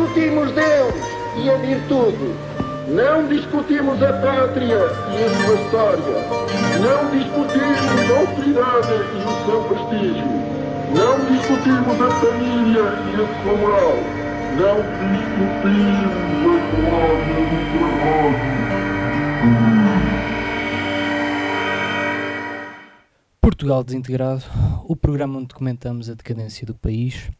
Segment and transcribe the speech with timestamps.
[0.00, 0.94] discutimos Deus
[1.36, 2.34] e a virtude.
[2.88, 6.16] Não discutimos a pátria e a sua história.
[6.80, 10.28] Não discutimos a autoridade e o seu prestígio.
[10.94, 13.96] Não discutimos a família e a sua moral.
[14.56, 14.76] Não
[15.12, 18.60] discutimos a glória do trabalho.
[23.40, 24.44] Portugal Desintegrado,
[24.88, 27.30] o programa onde documentamos a decadência do país,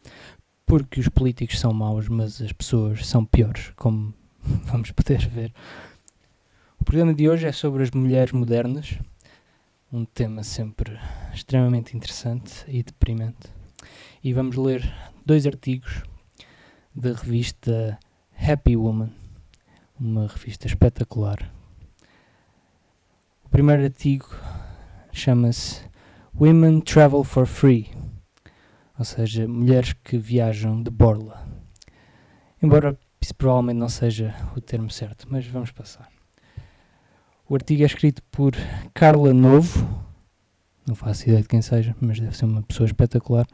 [0.70, 4.15] porque os políticos são maus, mas as pessoas são piores, como
[4.66, 5.52] vamos poder ver.
[6.79, 8.96] O programa de hoje é sobre as mulheres modernas,
[9.93, 10.96] um tema sempre
[11.34, 13.52] extremamente interessante e deprimente.
[14.23, 14.88] E vamos ler
[15.27, 16.05] dois artigos
[16.95, 17.98] da revista
[18.38, 19.10] Happy Woman,
[19.98, 21.52] uma revista espetacular.
[23.45, 24.29] O primeiro artigo
[25.12, 25.80] chama-se
[26.32, 27.91] Women Travel for Free,
[29.01, 31.48] ou seja, mulheres que viajam de borla.
[32.62, 36.07] Embora isso provavelmente não seja o termo certo, mas vamos passar.
[37.48, 38.52] O artigo é escrito por
[38.92, 39.88] Carla Novo,
[40.87, 43.46] não faço ideia de quem seja, mas deve ser uma pessoa espetacular.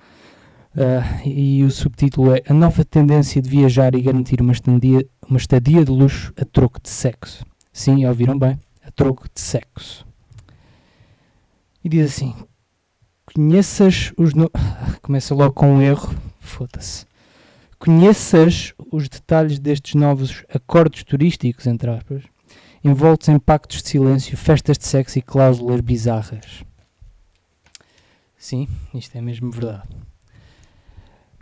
[0.74, 5.38] Uh, e o subtítulo é A nova tendência de viajar e garantir uma estadia, uma
[5.38, 7.46] estadia de luxo a troco de sexo.
[7.72, 8.58] Sim, ouviram bem?
[8.82, 10.04] A troco de sexo.
[11.84, 12.34] E diz assim:
[13.36, 14.32] Conheças os.
[14.32, 14.50] No...
[15.02, 16.08] Começa logo com um erro,
[16.40, 17.04] foda-se.
[17.78, 22.22] Conheças os detalhes destes novos acordos turísticos, entre aspas,
[22.82, 26.64] envoltos em pactos de silêncio, festas de sexo e cláusulas bizarras.
[28.38, 29.86] Sim, isto é mesmo verdade.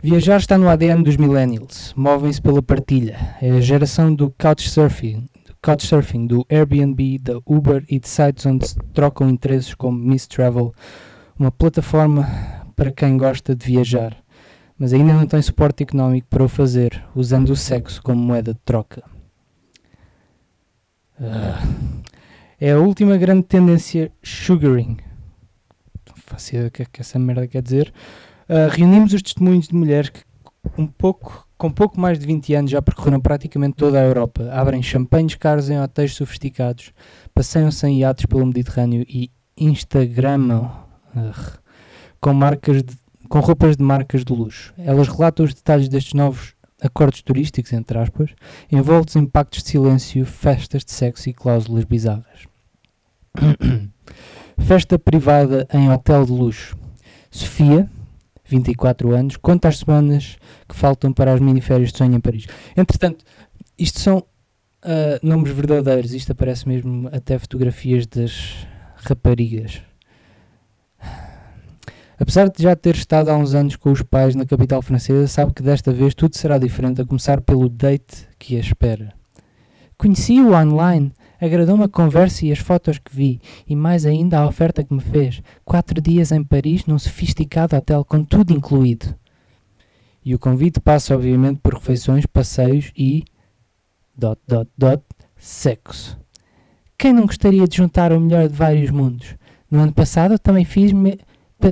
[0.03, 3.37] Viajar está no ADN dos millennials, movem-se pela partilha.
[3.41, 8.67] É a geração do couchsurfing, do couchsurfing, do Airbnb, da Uber e de sites onde
[8.67, 10.73] se trocam interesses como Miss Travel,
[11.37, 12.27] uma plataforma
[12.75, 14.15] para quem gosta de viajar,
[14.77, 18.59] mas ainda não tem suporte económico para o fazer, usando o sexo como moeda de
[18.63, 19.03] troca.
[21.19, 22.03] Uh,
[22.59, 24.97] é a última grande tendência sugaring.
[26.49, 27.93] Ideia o que é que essa merda quer dizer.
[28.49, 30.21] Uh, reunimos os testemunhos de mulheres que,
[30.77, 34.83] um pouco, com pouco mais de 20 anos, já percorreram praticamente toda a Europa, abrem
[34.83, 36.91] champanhes caros em hotéis sofisticados,
[37.33, 40.84] passeiam-se em iates pelo Mediterrâneo e Instagramam
[42.19, 42.95] com, marcas de,
[43.29, 44.73] com roupas de marcas de luxo.
[44.77, 48.31] Elas relatam os detalhes destes novos acordos turísticos, entre aspas,
[48.71, 52.47] envoltos em pactos de silêncio, festas de sexo e cláusulas bizarras.
[54.57, 56.77] Festa privada em hotel de luxo.
[57.29, 57.89] Sofia,
[58.45, 60.37] 24 anos, conta as semanas
[60.67, 62.45] que faltam para as miniférias de sonho em Paris.
[62.75, 63.25] Entretanto,
[63.77, 69.81] isto são uh, nomes verdadeiros, isto aparece mesmo até fotografias das raparigas.
[72.17, 75.53] Apesar de já ter estado há uns anos com os pais na capital francesa, sabe
[75.53, 79.13] que desta vez tudo será diferente, a começar pelo date que a espera.
[79.97, 84.83] Conheci-o online, agradou-me a conversa e as fotos que vi, e mais ainda a oferta
[84.83, 85.41] que me fez.
[85.63, 89.13] Quatro dias em Paris, num sofisticado hotel com tudo incluído.
[90.23, 93.23] E o convite passa, obviamente, por refeições, passeios e.
[94.17, 95.03] dot, dot, dot,
[95.37, 96.17] sexo.
[96.97, 99.35] Quem não gostaria de juntar o melhor de vários mundos?
[99.69, 100.91] No ano passado também fiz.
[100.91, 101.19] Me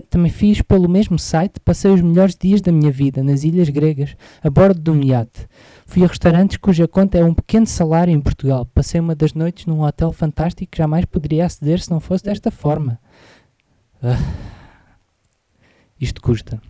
[0.10, 4.16] também fiz pelo mesmo site, passei os melhores dias da minha vida nas ilhas gregas,
[4.42, 5.48] a bordo de um iate.
[5.86, 8.66] Fui a restaurantes cuja conta é um pequeno salário em Portugal.
[8.66, 12.50] Passei uma das noites num hotel fantástico que jamais poderia aceder se não fosse desta
[12.50, 13.00] forma.
[14.02, 14.18] Ah,
[16.00, 16.62] isto custa.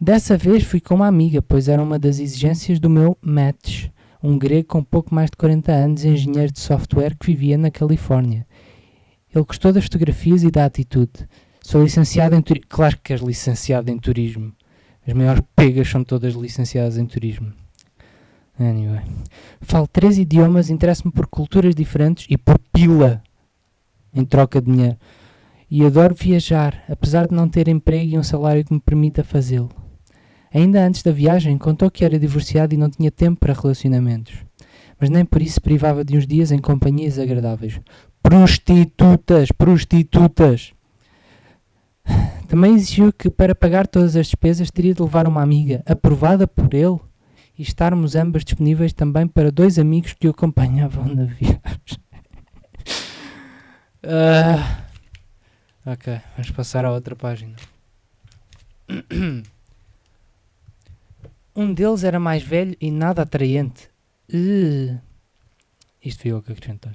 [0.00, 3.88] Dessa vez fui com uma amiga, pois era uma das exigências do meu match,
[4.22, 8.46] um grego com pouco mais de 40 anos, engenheiro de software que vivia na Califórnia.
[9.34, 11.28] Ele gostou das fotografias e da atitude.
[11.64, 12.68] Sou licenciado em turismo.
[12.68, 14.52] Claro que és licenciado em turismo.
[15.06, 17.54] As maiores pegas são todas licenciadas em turismo.
[18.60, 19.00] Anyway.
[19.62, 23.22] Falo três idiomas, interesso-me por culturas diferentes e por pila
[24.12, 24.98] em troca de dinheiro.
[25.70, 29.70] E adoro viajar, apesar de não ter emprego e um salário que me permita fazê-lo.
[30.52, 34.34] Ainda antes da viagem, contou que era divorciado e não tinha tempo para relacionamentos.
[35.00, 37.80] Mas nem por isso privava de uns dias em companhias agradáveis.
[38.22, 39.50] Prostitutas!
[39.50, 40.73] Prostitutas!
[42.48, 46.72] Também exigiu que, para pagar todas as despesas, teria de levar uma amiga, aprovada por
[46.72, 47.00] ele,
[47.58, 51.60] e estarmos ambas disponíveis também para dois amigos que o acompanhavam na viagem.
[54.04, 54.86] uh,
[55.86, 57.56] ok, vamos passar à outra página.
[61.56, 63.88] Um deles era mais velho e nada atraente.
[64.32, 64.98] Uh,
[66.04, 66.92] isto foi eu que acrescentei.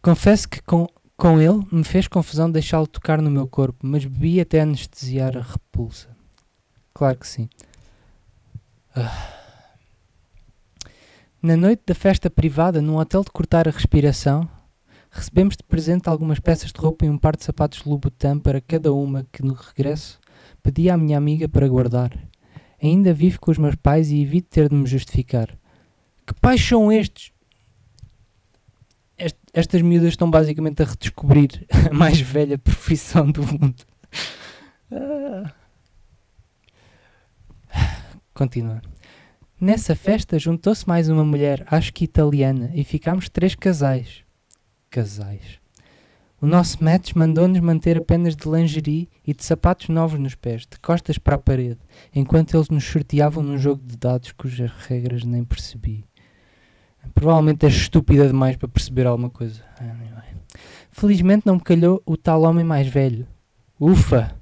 [0.00, 0.86] Confesso que com
[1.20, 5.42] com ele, me fez confusão deixá-lo tocar no meu corpo, mas bebi até anestesiar a
[5.42, 6.08] repulsa.
[6.94, 7.46] Claro que sim.
[8.96, 9.28] Ah.
[11.42, 14.48] Na noite da festa privada, num hotel de cortar a respiração,
[15.10, 18.90] recebemos de presente algumas peças de roupa e um par de sapatos Louboutin para cada
[18.90, 20.18] uma que, no regresso,
[20.62, 22.16] pedi à minha amiga para guardar.
[22.82, 25.50] Ainda vivo com os meus pais e evito ter de me justificar.
[26.26, 27.30] Que pais são estes?
[29.20, 33.84] Est estas miúdas estão basicamente a redescobrir a mais velha profissão do mundo.
[34.92, 35.52] Ah.
[38.32, 38.80] Continua.
[39.60, 44.24] Nessa festa juntou-se mais uma mulher, acho que italiana, e ficámos três casais.
[44.88, 45.60] Casais.
[46.40, 50.78] O nosso match mandou-nos manter apenas de lingerie e de sapatos novos nos pés, de
[50.80, 51.78] costas para a parede,
[52.14, 56.02] enquanto eles nos sorteavam num jogo de dados cujas regras nem percebi.
[57.14, 59.62] Provavelmente é estúpida demais para perceber alguma coisa.
[60.90, 63.26] Felizmente não me calhou o tal homem mais velho.
[63.78, 64.40] Ufa!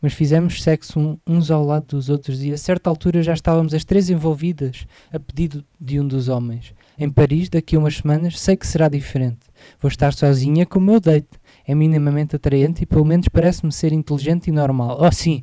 [0.00, 3.84] mas fizemos sexo uns ao lado dos outros e a certa altura já estávamos as
[3.84, 6.72] três envolvidas, a pedido de um dos homens.
[6.96, 9.40] Em Paris, daqui a umas semanas, sei que será diferente.
[9.80, 11.28] Vou estar sozinha com o meu date.
[11.66, 14.98] É minimamente atraente e pelo menos parece-me ser inteligente e normal.
[15.00, 15.42] Oh sim,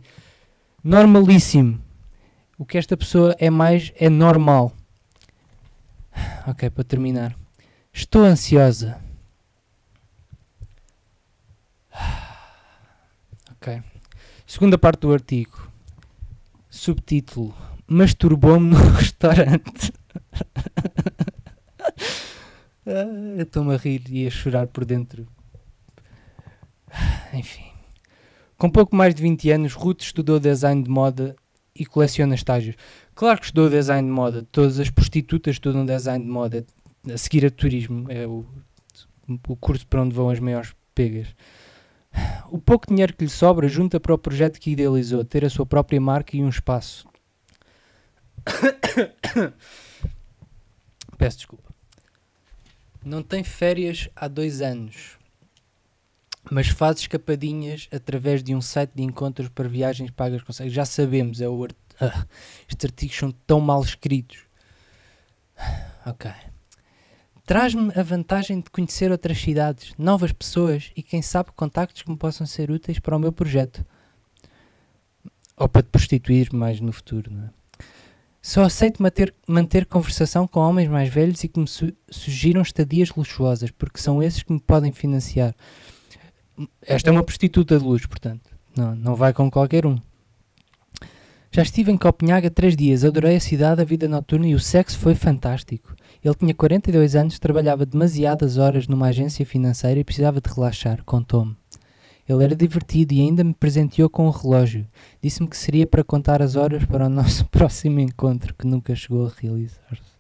[0.84, 1.80] normalíssimo.
[2.58, 4.72] O que esta pessoa é mais é normal.
[6.48, 7.36] Ok, para terminar.
[7.94, 9.00] Estou ansiosa.
[13.52, 13.82] Ok.
[14.46, 15.72] Segunda parte do artigo.
[16.70, 17.56] Subtítulo:
[17.88, 19.92] Masturbou-me no restaurante.
[22.86, 25.28] ah, Estou-me a rir e a chorar por dentro.
[27.34, 27.66] Enfim.
[28.58, 31.36] Com pouco mais de 20 anos, Ruth estudou design de moda
[31.76, 32.76] e coleciona estágios.
[33.16, 34.46] Claro que estudou design de moda.
[34.52, 36.66] Todas as prostitutas estudam design de moda.
[37.12, 38.46] A seguir a turismo é o,
[39.48, 41.34] o curso para onde vão as maiores pegas.
[42.50, 45.66] O pouco dinheiro que lhe sobra junta para o projeto que idealizou, ter a sua
[45.66, 47.08] própria marca e um espaço.
[51.18, 51.74] Peço desculpa.
[53.04, 55.18] Não tem férias há dois anos,
[56.50, 61.40] mas faz escapadinhas através de um site de encontros para viagens pagas com Já sabemos,
[61.40, 61.68] é o.
[62.00, 62.26] ah,
[62.68, 64.40] estes artigos são tão mal escritos.
[66.06, 66.32] Ok.
[67.46, 72.18] Traz-me a vantagem de conhecer outras cidades, novas pessoas e quem sabe contactos que me
[72.18, 73.86] possam ser úteis para o meu projeto.
[75.56, 77.50] Ou para te prostituir mais no futuro, não é?
[78.42, 83.10] Só aceito manter, manter conversação com homens mais velhos e que me su sugiram estadias
[83.10, 85.56] luxuosas, porque são esses que me podem financiar.
[86.82, 88.56] Esta é uma prostituta de luxo, portanto.
[88.78, 89.98] Não, não vai com qualquer um.
[91.56, 95.00] Já estive em Copenhaga três dias, adorei a cidade, a vida noturna e o sexo
[95.00, 95.96] foi fantástico.
[96.22, 101.56] Ele tinha 42 anos, trabalhava demasiadas horas numa agência financeira e precisava de relaxar, contou-me.
[102.28, 104.86] Ele era divertido e ainda me presenteou com um relógio.
[105.22, 109.26] Disse-me que seria para contar as horas para o nosso próximo encontro, que nunca chegou
[109.26, 110.14] a realizar-se.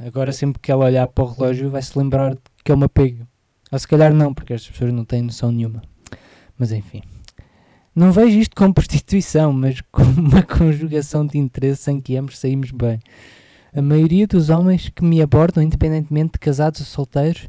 [0.00, 2.34] Agora, sempre que ela olhar para o relógio, vai se lembrar
[2.64, 3.28] que é uma pega.
[3.70, 5.82] Ou se calhar não, porque as pessoas não têm noção nenhuma.
[6.56, 7.02] Mas enfim.
[7.98, 12.70] Não vejo isto como prostituição, mas como uma conjugação de interesse em que ambos saímos
[12.70, 13.00] bem.
[13.74, 17.48] A maioria dos homens que me abordam, independentemente de casados ou solteiros,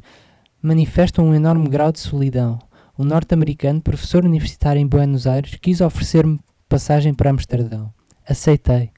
[0.60, 2.58] manifestam um enorme grau de solidão.
[2.98, 7.94] Um norte-americano, professor universitário em Buenos Aires, quis oferecer-me passagem para Amsterdão.
[8.28, 8.90] Aceitei.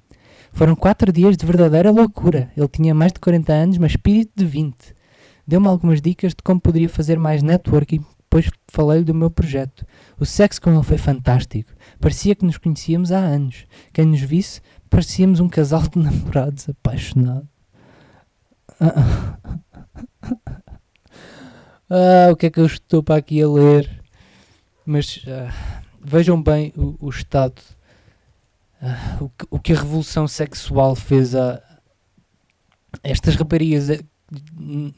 [0.54, 2.50] Foram quatro dias de verdadeira loucura.
[2.56, 4.74] Ele tinha mais de 40 anos, mas espírito de 20.
[5.46, 9.84] Deu-me algumas dicas de como poderia fazer mais networking depois falei-lhe do meu projeto.
[10.18, 11.70] O sexo com ele foi fantástico.
[12.00, 13.66] Parecia que nos conhecíamos há anos.
[13.92, 17.48] Quem nos visse, parecíamos um casal de namorados apaixonados.
[21.94, 24.02] Ah, o que é que eu estou para aqui a ler?
[24.86, 27.60] Mas ah, vejam bem o, o estado,
[28.80, 31.62] ah, o, que, o que a revolução sexual fez a
[33.02, 33.90] estas raparigas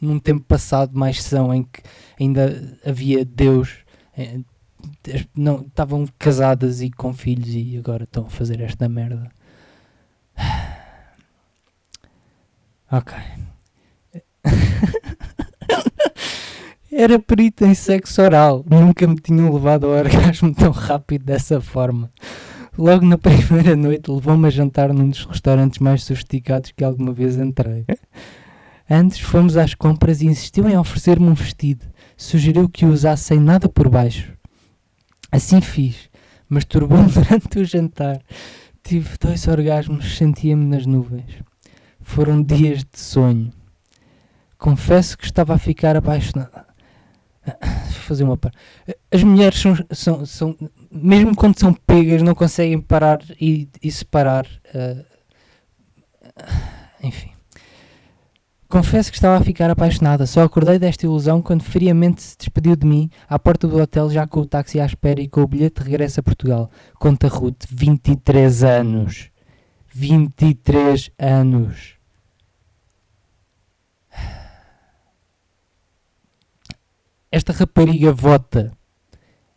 [0.00, 1.82] num tempo passado mais são em que
[2.18, 3.84] ainda havia Deus
[4.16, 4.38] é,
[5.34, 9.30] não estavam casadas e com filhos e agora estão a fazer esta merda.
[12.92, 13.14] Ok.
[16.92, 18.64] Era perito em sexo oral.
[18.70, 22.12] Nunca me tinham levado ao orgasmo tão rápido dessa forma.
[22.78, 27.36] Logo na primeira noite levou-me a jantar num dos restaurantes mais sofisticados que alguma vez
[27.36, 27.84] entrei
[28.88, 31.86] Antes fomos às compras e insistiu em oferecer-me um vestido.
[32.16, 34.32] Sugeriu que o usasse sem nada por baixo.
[35.32, 36.10] Assim fiz.
[36.48, 38.20] Masturbou-me durante o jantar.
[38.82, 41.42] Tive dois orgasmos, sentia-me nas nuvens.
[42.00, 43.50] Foram dias de sonho.
[44.58, 46.66] Confesso que estava a ficar apaixonada.
[47.44, 48.58] Vou fazer uma parte.
[49.10, 50.56] As mulheres são, são, são,
[50.90, 54.46] mesmo quando são pegas, não conseguem parar e, e separar.
[54.74, 55.04] Uh,
[57.02, 57.33] Enfim.
[58.74, 60.26] Confesso que estava a ficar apaixonada.
[60.26, 64.26] Só acordei desta ilusão quando friamente se despediu de mim à porta do hotel, já
[64.26, 66.68] com o táxi à espera e com o bilhete de regresso a Portugal.
[66.98, 69.30] Conta Ruth, 23 anos.
[69.94, 71.94] 23 anos.
[77.30, 78.72] Esta rapariga vota.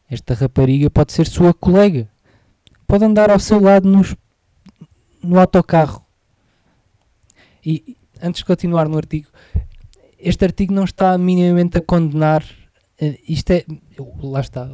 [0.07, 2.07] Esta rapariga pode ser sua colega.
[2.85, 4.15] Pode andar ao seu lado nos,
[5.23, 6.05] no autocarro.
[7.65, 9.27] E antes de continuar no artigo,
[10.19, 12.43] este artigo não está minimamente a condenar.
[12.99, 13.65] eh, Isto é.
[14.21, 14.69] Lá está.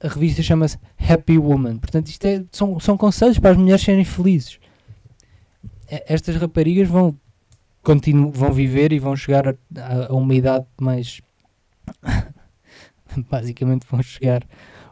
[0.00, 1.78] A revista chama-se Happy Woman.
[1.78, 4.58] Portanto, isto é, são, são conselhos para as mulheres serem felizes.
[5.88, 7.16] Estas raparigas vão,
[7.82, 9.56] continu, vão viver e vão chegar a-
[10.08, 11.20] a uma idade mais.
[13.30, 14.42] Basicamente, vão chegar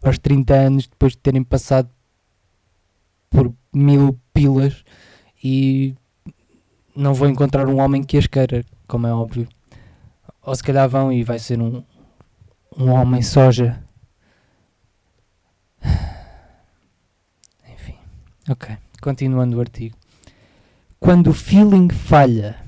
[0.02, 1.90] aos 30 anos depois de terem passado
[3.28, 4.84] por mil pilas
[5.42, 5.94] e
[6.94, 9.48] não vou encontrar um homem que as queira, como é óbvio.
[10.42, 11.82] Ou se calhar vão e vai ser um,
[12.76, 13.82] um homem soja.
[17.72, 17.96] Enfim,
[18.48, 18.76] ok.
[19.00, 19.96] Continuando o artigo.
[21.00, 22.62] Quando o feeling falha.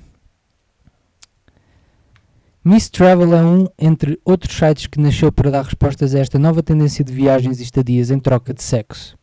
[2.64, 6.64] Miss Travel é um, entre outros sites que nasceu para dar respostas a esta nova
[6.64, 9.15] tendência de viagens e estadias em troca de sexo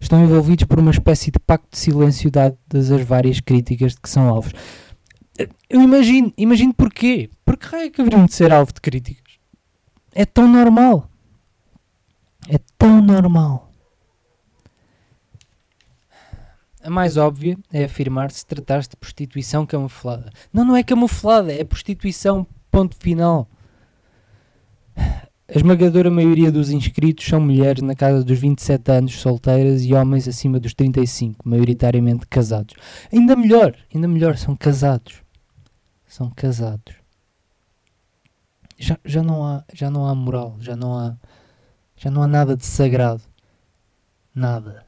[0.00, 4.08] estão envolvidos por uma espécie de pacto de silêncio dadas as várias críticas de que
[4.08, 4.52] são alvos.
[5.68, 7.30] Eu imagino, imagino porquê.
[7.44, 9.34] Porque raio é que haveriam de ser alvo de críticas?
[10.12, 11.08] É tão normal.
[12.48, 13.68] É tão normal.
[16.82, 20.30] A mais óbvia é afirmar-se tratar-se de prostituição camuflada.
[20.52, 23.48] Não, não é camuflada, é prostituição, ponto final.
[25.50, 30.28] A esmagadora maioria dos inscritos são mulheres na casa dos 27 anos, solteiras e homens
[30.28, 32.74] acima dos 35, maioritariamente casados.
[33.10, 35.22] Ainda melhor, ainda melhor, são casados.
[36.06, 36.94] São casados.
[38.76, 41.16] Já, já, não há, já não há moral, já não há,
[41.96, 43.22] já não há nada de sagrado.
[44.34, 44.84] Nada.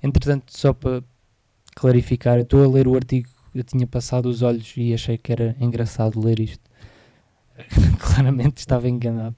[0.00, 1.02] Entretanto, só para
[1.74, 5.56] clarificar, estou a ler o artigo eu tinha passado os olhos e achei que era
[5.60, 6.70] engraçado ler isto.
[7.98, 9.36] Claramente estava enganado,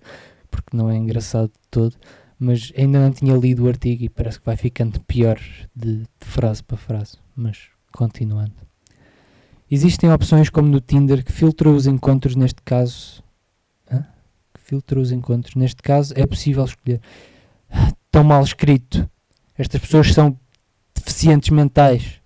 [0.50, 1.96] porque não é engraçado de todo,
[2.38, 5.38] mas ainda não tinha lido o artigo e parece que vai ficando pior
[5.74, 7.16] de, de frase para frase.
[7.34, 8.54] Mas continuando.
[9.70, 13.22] Existem opções como no Tinder que filtram os encontros, neste caso.
[13.90, 14.04] Hã?
[14.52, 15.54] Que filtra os encontros.
[15.54, 17.00] Neste caso é possível escolher.
[18.10, 19.08] Tão mal escrito.
[19.56, 20.38] Estas pessoas são
[20.94, 22.21] deficientes mentais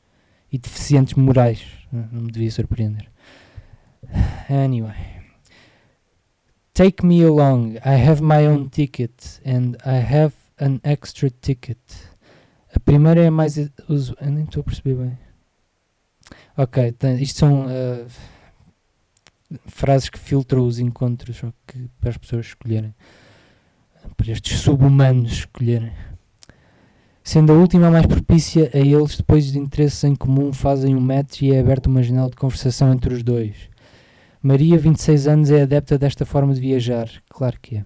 [0.56, 1.62] e deficientes morais.
[1.92, 3.08] Não me devia surpreender.
[4.48, 4.96] Anyway.
[6.72, 7.76] Take me along.
[7.84, 11.78] I have my own ticket and I have an extra ticket.
[12.74, 13.56] A primeira é mais.
[13.88, 15.18] Uso, eu nem estou a perceber bem.
[16.56, 18.06] Ok, isto são uh,
[19.66, 22.94] frases que filtram os encontros que para as pessoas escolherem.
[24.16, 25.92] Para estes sub-humanos escolherem
[27.26, 31.42] sendo a última mais propícia a eles, depois de interesses em comum, fazem um match
[31.42, 33.68] e é aberta uma janela de conversação entre os dois.
[34.40, 37.10] Maria, 26 anos, é adepta desta forma de viajar.
[37.28, 37.84] Claro que é.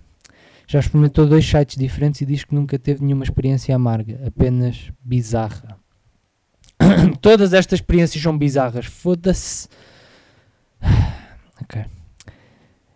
[0.67, 5.79] Já experimentou dois sites diferentes e diz que nunca teve nenhuma experiência amarga, apenas bizarra.
[7.23, 8.85] Todas estas experiências são bizarras.
[8.85, 9.69] Foda-se.
[11.63, 11.85] Ok.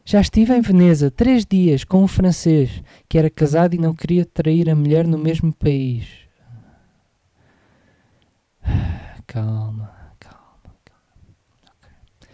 [0.07, 4.25] Já estive em Veneza três dias com um francês que era casado e não queria
[4.25, 6.24] trair a mulher no mesmo país.
[9.27, 9.91] Calma,
[10.21, 11.05] calma, calma.
[11.79, 12.29] Okay.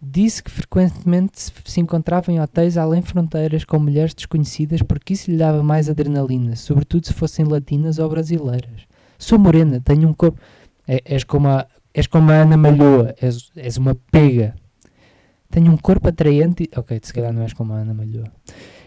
[0.00, 5.36] Disse que frequentemente se, encontrava em hotéis além fronteiras com mulheres desconhecidas porque isso lhe
[5.36, 8.86] dava mais adrenalina, sobretudo se fossem latinas ou brasileiras.
[9.18, 10.40] Sou morena, tenho um corpo.
[10.88, 14.54] É, és, como a, és como a Ana Malhoa, és, és uma pega.
[15.50, 16.64] Tenho um corpo atraente.
[16.64, 16.78] E...
[16.78, 18.32] Ok, se calhar não és como a Ana Malhoa.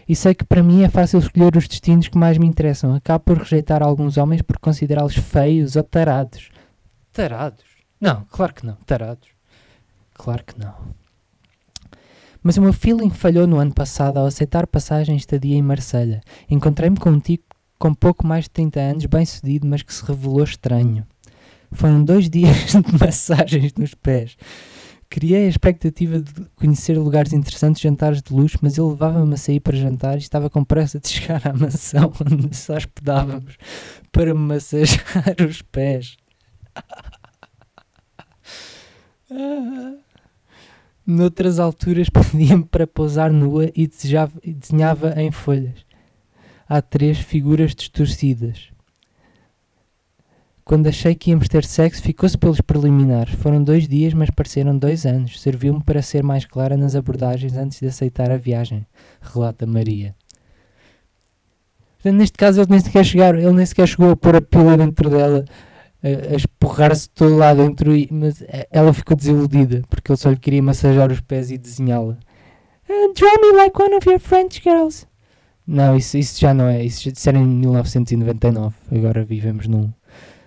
[0.08, 2.94] E sei que para mim é fácil escolher os destinos que mais me interessam.
[2.94, 6.50] Acabo por rejeitar alguns homens por considerá-los feios ou tarados.
[7.12, 7.64] Tarados?
[8.00, 8.76] Não, claro que não.
[8.86, 9.28] Tarados.
[10.14, 10.74] Claro que não.
[12.42, 16.20] Mas o meu feeling falhou no ano passado ao aceitar passagem estadia em Marselha.
[16.50, 20.04] Encontrei-me com um tipo com pouco mais de 30 anos, bem sucedido, mas que se
[20.04, 21.06] revelou estranho.
[21.72, 24.36] Foram dois dias de massagens nos pés.
[25.08, 29.60] Criei a expectativa de conhecer lugares interessantes, jantares de luxo, mas ele levava-me a sair
[29.60, 33.56] para jantar e estava com pressa de chegar à mansão onde nos hospedávamos
[34.10, 36.16] para me massagear os pés.
[41.06, 45.84] Noutras alturas pedia-me para pousar nua e, desejava, e desenhava em folhas.
[46.66, 48.73] Há três figuras distorcidas.
[50.64, 53.34] Quando achei que íamos ter sexo, ficou-se pelos preliminares.
[53.34, 55.38] Foram dois dias, mas pareceram dois anos.
[55.40, 58.86] Serviu-me para ser mais clara nas abordagens antes de aceitar a viagem,
[59.20, 60.14] relata Maria.
[61.96, 65.10] Portanto, neste caso, ele nem sequer, ele nem sequer chegou a pôr a pila dentro
[65.10, 65.44] dela,
[66.02, 70.38] a, a espurrar-se todo lá dentro, e, mas ela ficou desiludida, porque ele só lhe
[70.38, 72.16] queria massajar os pés e desenhá-la.
[72.88, 75.06] Uh, draw me like one of your French girls.
[75.66, 76.82] Não, isso, isso já não é.
[76.82, 78.74] Isso, isso era em 1999.
[78.92, 79.90] Agora vivemos num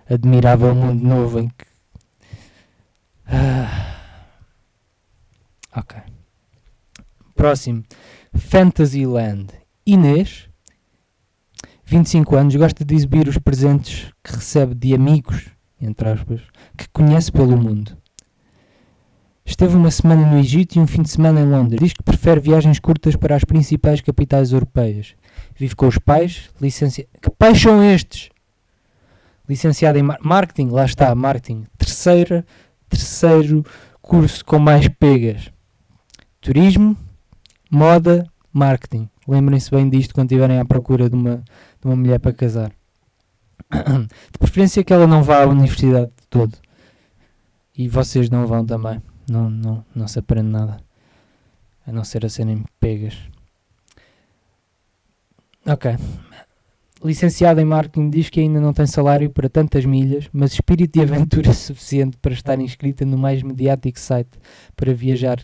[0.08, 1.66] admirável mundo novo em que.
[3.26, 3.96] Ah.
[5.76, 6.00] Ok.
[7.34, 7.84] Próximo.
[8.34, 9.52] Fantasyland.
[9.86, 10.48] Inês,
[11.84, 15.46] 25 anos, gosta de exibir os presentes que recebe de amigos,
[15.80, 16.40] entre aspas,
[16.76, 17.96] que conhece pelo mundo.
[19.46, 21.80] Esteve uma semana no Egito e um fim de semana em Londres.
[21.80, 25.14] Diz que prefere viagens curtas para as principais capitais europeias.
[25.56, 27.06] Vive com os pais, licencia...
[27.22, 28.28] Que pais são estes?
[29.48, 31.66] Licenciada em mar marketing, lá está, marketing.
[31.76, 32.44] Terceira,
[32.88, 33.64] terceiro
[34.02, 35.50] curso com mais pegas.
[36.40, 36.96] Turismo,
[37.70, 39.08] moda, marketing.
[39.26, 42.72] Lembrem-se bem disto quando estiverem à procura de uma, de uma mulher para casar.
[44.32, 46.56] De preferência que ela não vá à universidade de todo.
[47.76, 49.02] E vocês não vão também.
[49.28, 50.80] Não, não, não se aprende nada.
[51.86, 53.18] A não ser a serem pegas.
[55.66, 55.96] Ok.
[57.02, 61.04] Licenciada em marketing diz que ainda não tem salário para tantas milhas, mas espírito de
[61.04, 64.36] aventura suficiente para estar inscrita no mais mediático site
[64.74, 65.38] para viajar,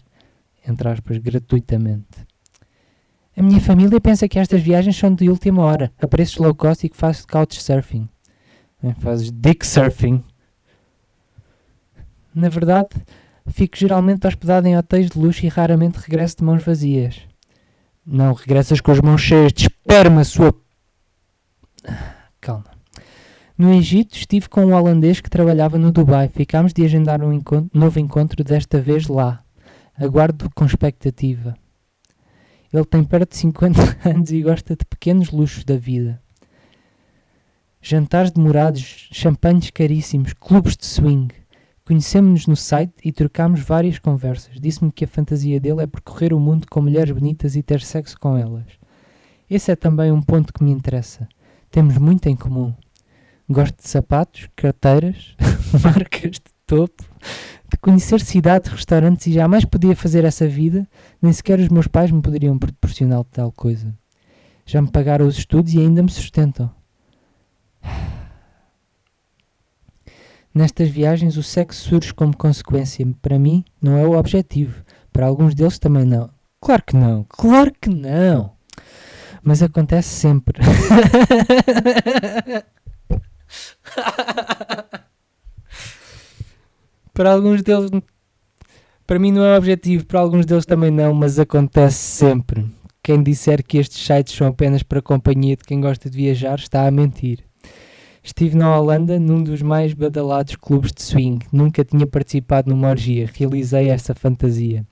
[0.66, 2.26] entre aspas, gratuitamente.
[3.37, 6.87] A minha família pensa que estas viagens são de última hora, a preços low cost
[6.87, 8.08] e que faço couchsurfing.
[9.00, 10.23] Fazes dick surfing.
[12.34, 12.90] Na verdade,
[13.46, 17.23] fico geralmente hospedado em hotéis de luxo e raramente regresso de mãos vazias.
[18.04, 20.64] Não regressas com as mãos cheias de esperma, sua.
[23.56, 26.28] No Egito estive com um holandês que trabalhava no Dubai.
[26.28, 29.45] Ficámos de agendar um encontro, novo encontro desta vez lá.
[29.97, 31.54] Aguardo com expectativa.
[32.73, 36.21] Ele tem perto de 50 anos e gosta de pequenos luxos da vida.
[37.80, 41.32] Jantares demorados, champanhes caríssimos, clubes de swing.
[41.84, 44.58] Conhecemos-nos no site e trocámos várias conversas.
[44.58, 48.19] Disse-me que a fantasia dele é percorrer o mundo com mulheres bonitas e ter sexo
[48.19, 48.67] com elas.
[49.49, 51.28] Esse é também um ponto que me interessa.
[51.71, 52.75] Temos muito em comum.
[53.49, 55.37] Gosto de sapatos, carteiras,
[55.85, 57.04] marcas de topo,
[57.71, 60.89] de conhecer cidades, restaurantes e jamais podia fazer essa vida,
[61.21, 63.95] nem sequer os meus pais me poderiam proporcionar tal coisa.
[64.65, 66.71] Já me pagaram os estudos e ainda me sustentam.
[70.54, 73.07] Nestas viagens, o sexo surge como consequência.
[73.21, 74.85] Para mim, não é o objetivo.
[75.13, 76.30] Para alguns deles também não.
[76.61, 77.26] Claro que não.
[77.28, 78.54] Claro que não
[79.45, 80.59] mas acontece sempre.
[87.12, 87.90] para alguns deles,
[89.06, 92.67] para mim não é objetivo, para alguns deles também não, mas acontece sempre.
[93.02, 96.86] Quem disser que estes sites são apenas para companhia de quem gosta de viajar está
[96.86, 97.45] a mentir.
[98.26, 101.45] Estive na Holanda num dos mais badalados clubes de swing.
[101.52, 103.28] Nunca tinha participado numa orgia.
[103.34, 104.82] Realizei essa fantasia.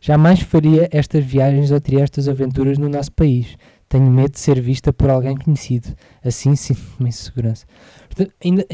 [0.00, 3.58] Jamais faria estas viagens ou teria estas aventuras no nosso país.
[3.90, 5.94] Tenho medo de ser vista por alguém conhecido.
[6.24, 7.10] Assim sinto-me
[8.12, 8.34] insegurança.
[8.44, 8.66] ainda,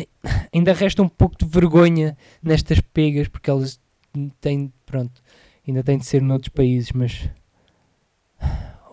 [0.53, 3.81] ainda resta um pouco de vergonha nestas pegas, porque elas
[4.41, 5.23] têm, pronto,
[5.67, 7.29] ainda têm de ser noutros países, mas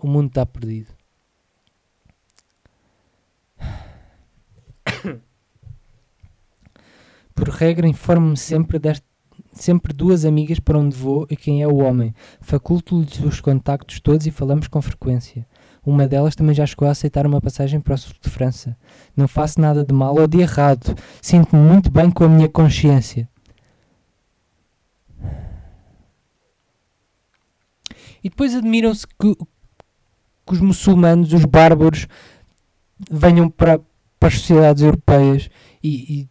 [0.01, 0.89] o mundo está perdido.
[7.33, 8.79] Por regra, informo-me sempre
[9.53, 12.13] sempre duas amigas para onde vou e quem é o homem.
[12.39, 15.45] Faculto-lhes os contactos todos e falamos com frequência.
[15.83, 18.77] Uma delas também já chegou a aceitar uma passagem para o sul de França.
[19.17, 20.95] Não faço nada de mal ou de errado.
[21.19, 23.27] Sinto-me muito bem com a minha consciência.
[28.23, 32.07] E depois admiram-se que, que, os muçulmanos, os bárbaros,
[33.09, 33.79] venham para,
[34.19, 35.49] para as sociedades europeias
[35.83, 36.29] e,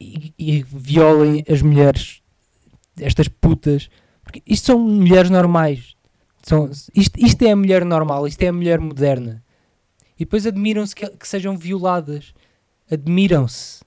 [0.00, 2.20] e, e violem as mulheres,
[3.00, 3.88] estas putas.
[4.24, 5.96] Porque isto são mulheres normais.
[6.48, 9.44] São, isto, isto é a mulher normal, isto é a mulher moderna.
[10.18, 12.32] E depois admiram-se que, que sejam violadas.
[12.90, 13.84] Admiram-se.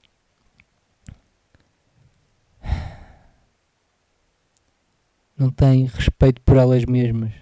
[5.36, 7.32] Não têm respeito por elas mesmas.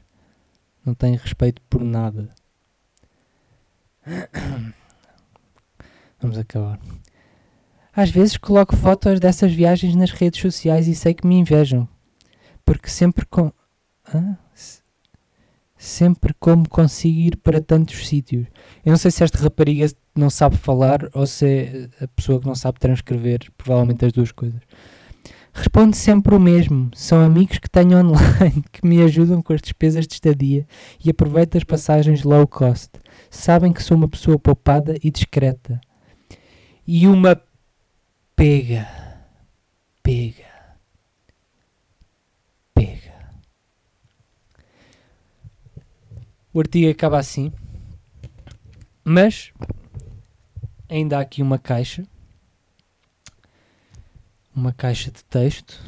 [0.87, 2.35] Não têm respeito por nada.
[6.19, 6.81] Vamos acabar.
[7.95, 11.87] Às vezes coloco fotos dessas viagens nas redes sociais e sei que me invejam.
[12.65, 13.53] Porque sempre com.
[14.07, 14.39] Ah?
[15.81, 18.47] Sempre como consigo ir para tantos sítios.
[18.85, 22.47] Eu não sei se esta rapariga não sabe falar ou se é a pessoa que
[22.47, 24.61] não sabe transcrever, provavelmente as duas coisas.
[25.55, 26.91] Responde sempre o mesmo.
[26.95, 30.67] São amigos que tenho online que me ajudam com as despesas de estadia
[31.03, 32.91] e aproveito as passagens low cost.
[33.31, 35.81] Sabem que sou uma pessoa poupada e discreta.
[36.87, 37.41] E uma.
[38.37, 38.87] Pega.
[40.03, 40.50] Pega.
[46.53, 47.53] O artigo acaba assim.
[49.05, 49.53] Mas
[50.89, 52.05] ainda há aqui uma caixa
[54.55, 55.81] uma caixa de texto.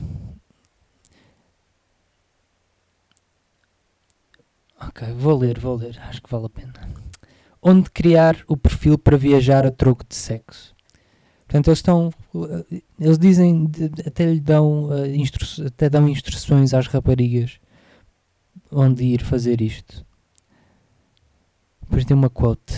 [4.81, 6.73] Ok, vou ler, vou ler, acho que vale a pena.
[7.61, 10.75] Onde criar o perfil para viajar a troco de sexo.
[11.47, 12.11] Portanto, eles estão.
[12.99, 13.71] Eles dizem,
[14.05, 17.61] até lhe dão, instru até dão instruções às raparigas
[18.71, 20.05] onde ir fazer isto.
[21.93, 22.73] Depois tem uma quote,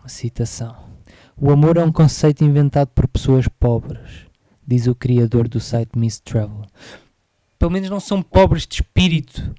[0.00, 0.76] uma citação.
[1.34, 4.26] O amor é um conceito inventado por pessoas pobres
[4.66, 6.66] diz o criador do site Miss Travel.
[7.58, 9.54] Pelo menos não são pobres de espírito.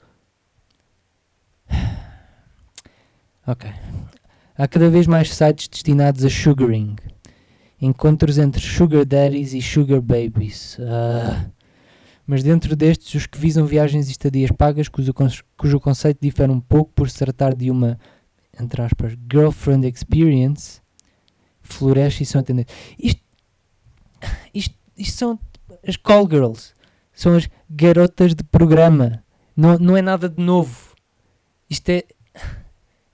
[3.48, 3.72] Ok.
[4.56, 6.96] Há cada vez mais sites destinados a sugaring.
[7.82, 10.78] Encontros entre sugar daddies e sugar babies.
[10.78, 11.52] Uh,
[12.28, 15.12] mas dentro destes, os que visam viagens e estadias pagas, cujo,
[15.58, 17.98] cujo conceito difere um pouco por se tratar de uma,
[18.62, 20.82] entre aspas, girlfriend experience,
[21.62, 22.74] floresce e são atendentes.
[22.98, 23.22] Isto,
[24.54, 25.40] isto isto são
[25.88, 26.74] as call girls,
[27.14, 29.24] são as garotas de programa.
[29.56, 30.96] Não, não é nada de novo.
[31.70, 32.04] Isto é,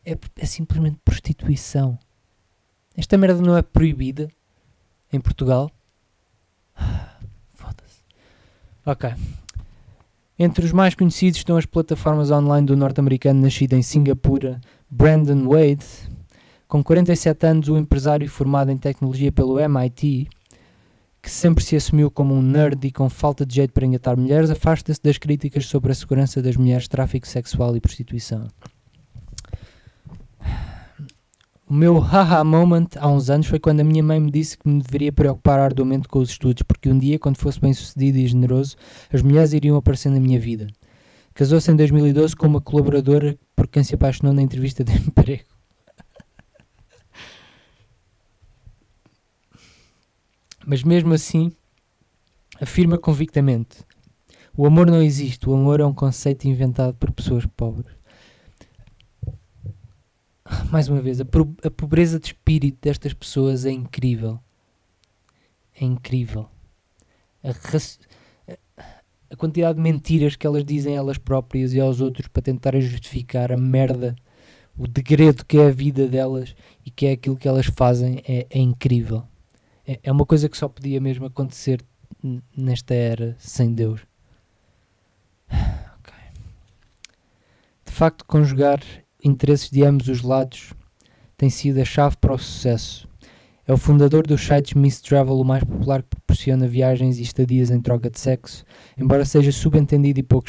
[0.06, 1.98] é, é simplesmente prostituição.
[2.96, 4.30] Esta merda não é proibida
[5.12, 5.72] em Portugal.
[7.54, 8.02] Foda-se.
[8.86, 9.14] Ok.
[10.40, 15.86] Entre os mais conhecidos estão as plataformas online do norte-americano nascido em Singapura, Brandon Wade.
[16.68, 20.28] Com 47 anos, o empresário formado em tecnologia pelo MIT
[21.28, 24.50] que sempre se assumiu como um nerd e com falta de jeito para engatar mulheres,
[24.50, 28.48] afasta-se das críticas sobre a segurança das mulheres, tráfico sexual e prostituição.
[31.70, 34.70] O meu haha moment há uns anos foi quando a minha mãe me disse que
[34.70, 38.26] me deveria preocupar arduamente com os estudos, porque um dia, quando fosse bem sucedido e
[38.26, 38.78] generoso,
[39.12, 40.68] as mulheres iriam aparecer na minha vida.
[41.34, 45.44] Casou-se em 2012 com uma colaboradora por quem se apaixonou na entrevista de emprego.
[50.68, 51.50] mas mesmo assim
[52.62, 53.86] afirma convictamente:
[54.56, 57.96] o amor não existe, o amor é um conceito inventado por pessoas pobres.
[60.70, 61.26] Mais uma vez, a,
[61.64, 64.40] a pobreza de espírito destas pessoas é incrível.
[65.80, 66.50] É incrível.
[67.44, 67.50] A,
[69.30, 72.82] a quantidade de mentiras que elas dizem a elas próprias e aos outros para tentarem
[72.82, 74.16] justificar a merda,
[74.78, 78.48] o degredo que é a vida delas e que é aquilo que elas fazem é,
[78.50, 79.24] é incrível.
[79.86, 81.84] É, é uma coisa que só podia mesmo acontecer
[82.56, 84.02] nesta era sem Deus.
[86.00, 86.32] Okay.
[87.86, 88.82] De facto, conjugar
[89.24, 90.74] interesses de ambos os lados
[91.36, 93.07] tem sido a chave para o sucesso.
[93.68, 97.70] É o fundador dos sites Miss Travel, o mais popular que proporciona viagens e estadias
[97.70, 98.64] em troca de sexo,
[98.98, 100.48] embora seja subentendido e pouco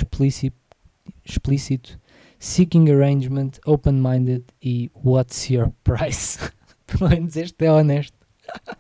[1.25, 1.99] explícito,
[2.39, 6.39] Seeking Arrangement, Open-Minded e What's Your Price?
[6.87, 8.17] Pelo menos este é honesto.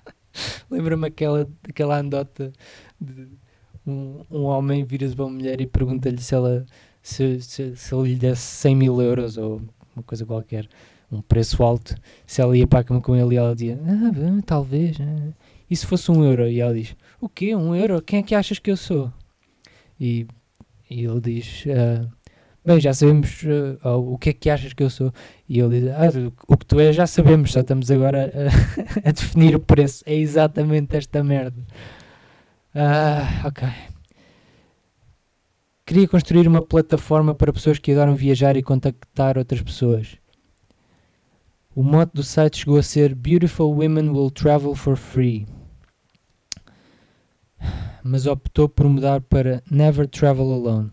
[0.70, 2.52] Lembra-me aquela, aquela andota
[3.00, 3.26] de
[3.84, 6.64] um, um homem vira-se para uma mulher e pergunta-lhe se ela
[7.02, 9.60] se, se, se ele lhe desse 100 mil euros ou
[9.96, 10.68] uma coisa qualquer,
[11.10, 11.94] um preço alto,
[12.26, 14.98] se ela ia para a cama com ele e ela dizia, ah, talvez.
[15.00, 15.32] Ah.
[15.70, 16.48] E se fosse um euro?
[16.48, 17.54] E ela diz, o quê?
[17.54, 18.00] Um euro?
[18.02, 19.12] Quem é que achas que eu sou?
[20.00, 20.26] E,
[20.90, 22.08] e ele diz, ah,
[22.64, 25.12] bem, já sabemos uh, o que é que achas que eu sou.
[25.48, 28.32] E ele diz, ah, o que tu és já sabemos, só estamos agora
[29.04, 30.02] a, a definir o preço.
[30.06, 31.62] É exatamente esta merda.
[32.74, 33.66] Ah, ok.
[35.86, 40.17] Queria construir uma plataforma para pessoas que adoram viajar e contactar outras pessoas.
[41.78, 45.46] O mote do site chegou a ser Beautiful Women Will Travel for Free.
[48.02, 50.90] Mas optou por mudar para Never Travel Alone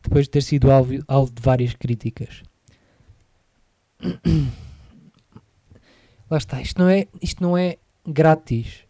[0.00, 2.44] depois de ter sido alvo, alvo de várias críticas.
[6.30, 8.84] Lá está, isto não, é, isto não é grátis.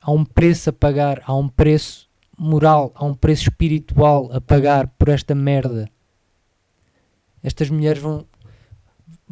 [0.00, 4.88] Há um preço a pagar, há um preço moral, há um preço espiritual a pagar
[4.98, 5.88] por esta merda.
[7.44, 8.26] Estas mulheres vão,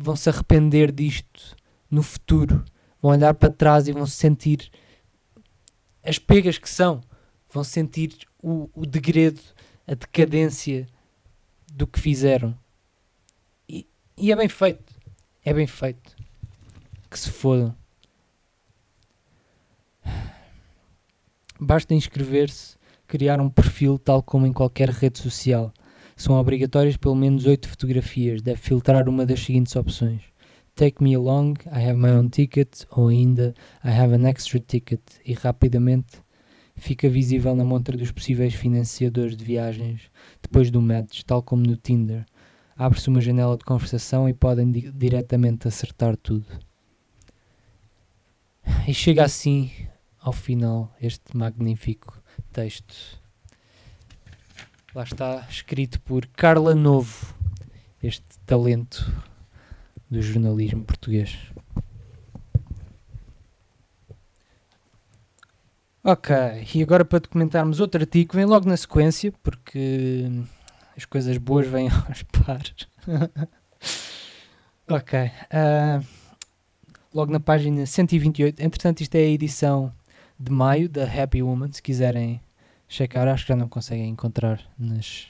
[0.00, 1.56] vão se arrepender disto
[1.90, 2.64] no futuro,
[3.02, 4.70] vão olhar para trás e vão sentir
[6.04, 7.00] as pegas que são,
[7.52, 9.40] vão sentir o, o degredo,
[9.88, 10.87] a decadência
[11.72, 12.56] do que fizeram.
[13.68, 14.94] E, e é bem feito,
[15.44, 16.16] é bem feito.
[17.11, 17.74] Que se fodam.
[21.58, 25.72] Basta inscrever-se, criar um perfil tal como em qualquer rede social.
[26.18, 28.42] São obrigatórias pelo menos 8 fotografias.
[28.42, 30.20] Deve filtrar uma das seguintes opções:
[30.74, 33.54] Take me along, I have my own ticket, ou ainda
[33.85, 36.20] I have an extra ticket, e rapidamente
[36.74, 40.11] fica visível na montra dos possíveis financiadores de viagens
[40.42, 42.26] depois do match, tal como no Tinder.
[42.76, 46.46] Abre-se uma janela de conversação e podem di diretamente acertar tudo.
[48.88, 49.70] E chega assim
[50.18, 52.20] ao final este magnífico
[52.52, 53.17] texto.
[54.94, 57.35] Lá está escrito por Carla Novo,
[58.03, 59.12] este talento
[60.11, 61.37] do jornalismo português.
[66.03, 66.35] Ok,
[66.74, 70.24] e agora para documentarmos outro artigo, vem logo na sequência, porque
[70.96, 72.88] as coisas boas vêm aos pares.
[74.88, 76.07] ok, uh,
[77.12, 79.92] logo na página 128, entretanto isto é a edição
[80.40, 82.40] de maio da Happy Woman, se quiserem
[82.88, 85.29] checar, acho que já não conseguem encontrar nas,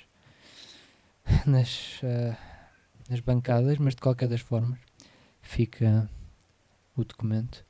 [1.45, 2.37] nas, uh,
[3.11, 4.79] nas bancadas, mas de qualquer das formas
[5.43, 6.09] fica
[6.97, 7.65] o documento.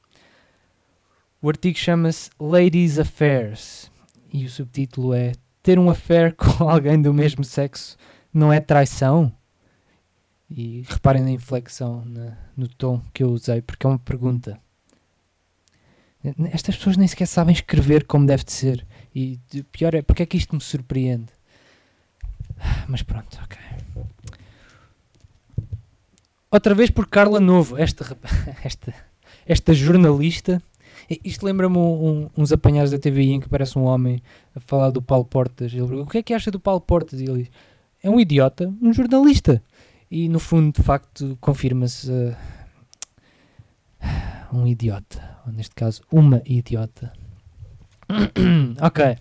[1.40, 3.90] O artigo chama-se Ladies Affairs
[4.32, 7.96] e o subtítulo é Ter um affair com alguém do mesmo sexo
[8.32, 9.32] não é traição?
[10.50, 14.58] E reparem na inflexão, na, no tom que eu usei, porque é uma pergunta.
[16.52, 18.86] Estas pessoas nem sequer sabem escrever como deve de ser.
[19.20, 21.32] E pior é porque é que isto me surpreende.
[22.88, 23.58] Mas pronto, ok.
[26.50, 28.16] Outra vez por Carla Novo, esta,
[28.64, 28.94] esta,
[29.46, 30.62] esta jornalista
[31.24, 34.22] isto lembra-me um, uns apanhados da TVI em que aparece um homem
[34.54, 35.72] a falar do Paulo Portas.
[35.72, 37.20] Ele pergunta, o que é que acha do Paulo Portas?
[37.20, 37.50] E ele diz,
[38.02, 39.62] é um idiota, um jornalista.
[40.10, 42.36] E no fundo, de facto, confirma-se uh,
[44.52, 45.38] um idiota.
[45.46, 47.12] Ou neste caso, uma idiota.
[48.80, 49.16] ok.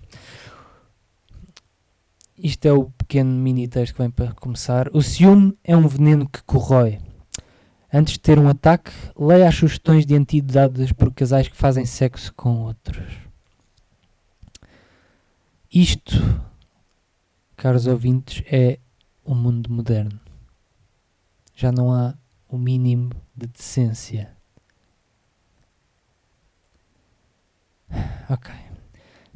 [2.38, 4.90] Isto é o pequeno mini texto que vem para começar.
[4.94, 7.00] O ciúme é um veneno que corrói.
[7.92, 12.34] Antes de ter um ataque, leia as sugestões de antídoto por casais que fazem sexo
[12.34, 13.08] com outros.
[15.74, 16.42] Isto,
[17.56, 18.80] caros ouvintes, é
[19.24, 20.20] o mundo moderno.
[21.56, 22.16] Já não há
[22.48, 24.36] o mínimo de decência.
[28.30, 28.67] Ok.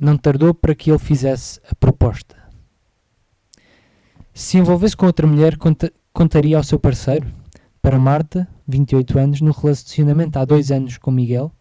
[0.02, 2.36] Não tardou para que ele fizesse a proposta.
[4.34, 7.32] Se envolvesse com outra mulher, conta contaria ao seu parceiro?
[7.84, 11.52] Para Marta, 28 anos, no relacionamento há dois anos com Miguel,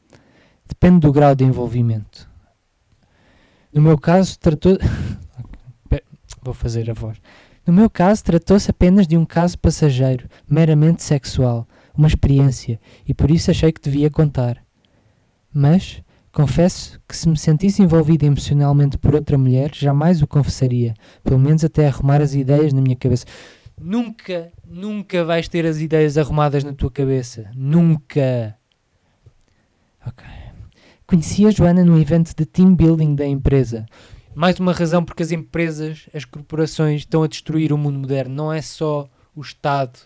[0.66, 2.30] depende do grau de envolvimento.
[3.70, 4.78] No meu caso, tratou.
[6.42, 7.20] Vou fazer a voz.
[7.66, 13.30] No meu caso, tratou-se apenas de um caso passageiro, meramente sexual, uma experiência, e por
[13.30, 14.64] isso achei que devia contar.
[15.52, 21.38] Mas, confesso que se me sentisse envolvido emocionalmente por outra mulher, jamais o confessaria, pelo
[21.38, 23.26] menos até arrumar as ideias na minha cabeça.
[23.80, 27.50] Nunca, nunca vais ter as ideias arrumadas na tua cabeça.
[27.54, 28.54] Nunca.
[30.06, 30.24] Ok.
[31.06, 33.86] Conheci a Joana no evento de team building da empresa.
[34.34, 38.34] Mais uma razão porque as empresas, as corporações estão a destruir o mundo moderno.
[38.34, 39.98] Não é só o Estado.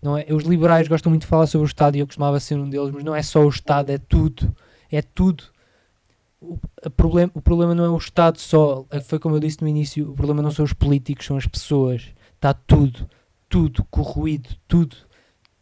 [0.00, 2.56] Não é, os liberais gostam muito de falar sobre o Estado e eu costumava ser
[2.56, 4.54] um deles, mas não é só o Estado, é tudo.
[4.90, 5.44] É tudo.
[6.84, 8.84] O, problema, o problema não é o Estado só.
[9.04, 12.08] Foi como eu disse no início: o problema não são os políticos, são as pessoas.
[12.36, 13.08] Está tudo
[13.48, 14.96] tudo corroído, tudo,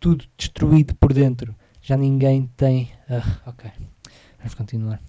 [0.01, 1.55] tudo destruído por dentro.
[1.83, 2.91] Já ninguém tem.
[3.09, 3.71] Ah, ok,
[4.39, 5.01] vamos continuar.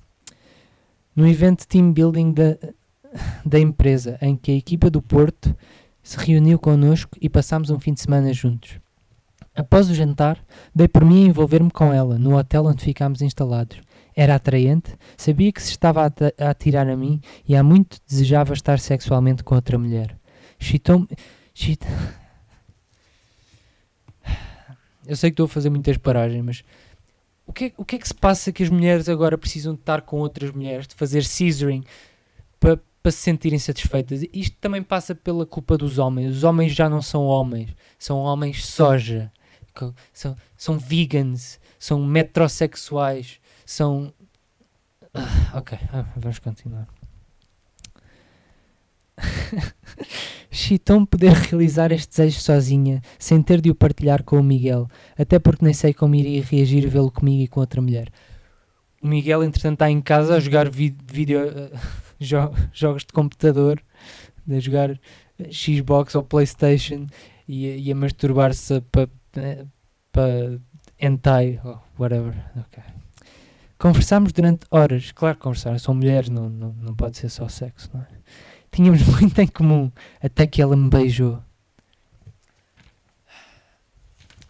[1.15, 2.57] No evento team building da,
[3.45, 5.55] da empresa, em que a equipa do Porto
[6.03, 8.79] se reuniu connosco e passámos um fim de semana juntos.
[9.55, 10.37] Após o jantar,
[10.73, 13.79] dei por mim a envolver-me com ela, no hotel onde ficámos instalados.
[14.15, 18.79] Era atraente, sabia que se estava a atirar a mim e há muito desejava estar
[18.79, 20.17] sexualmente com outra mulher.
[20.57, 21.07] Chitou-me.
[25.05, 26.63] Eu sei que estou a fazer muitas paragens, mas
[27.45, 29.79] o que, é, o que é que se passa que as mulheres agora precisam de
[29.79, 31.83] estar com outras mulheres, de fazer scissoring
[32.59, 34.23] para, para se sentirem satisfeitas?
[34.33, 36.37] Isto também passa pela culpa dos homens.
[36.37, 39.31] Os homens já não são homens, são homens soja,
[40.11, 44.13] são, são vegans, são metrosexuais, são.
[45.13, 46.87] Ah, ok, ah, vamos continuar.
[50.51, 55.39] Chitão poder realizar este desejo sozinha, sem ter de o partilhar com o Miguel, até
[55.39, 58.09] porque nem sei como iria reagir vê-lo comigo e com outra mulher.
[59.01, 61.39] O Miguel, entretanto, está em casa a jogar vídeo,
[62.19, 62.37] jo
[62.73, 63.81] jogos de computador,
[64.49, 64.99] a jogar
[65.51, 67.07] Xbox ou Playstation
[67.47, 69.09] e, e a masturbar-se para
[70.11, 70.27] pa,
[70.99, 72.33] hentai ou whatever.
[72.67, 72.94] Okay.
[73.77, 75.11] Conversámos durante horas.
[75.11, 78.07] Claro que conversaram, são mulheres, não, não, não pode ser só sexo, não é?
[78.71, 81.41] Tínhamos muito em comum, até que ela me beijou.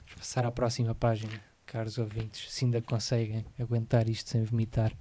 [0.07, 1.33] Vamos passar à próxima página,
[1.65, 4.91] caros ouvintes, se ainda conseguem aguentar isto sem vomitar.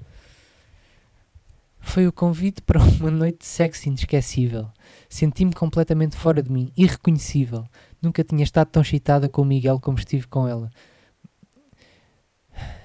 [1.80, 4.68] Foi o convite para uma noite de sexo inesquecível.
[5.08, 7.66] Senti-me completamente fora de mim, irreconhecível.
[8.02, 10.70] Nunca tinha estado tão excitada com o Miguel como estive com ela.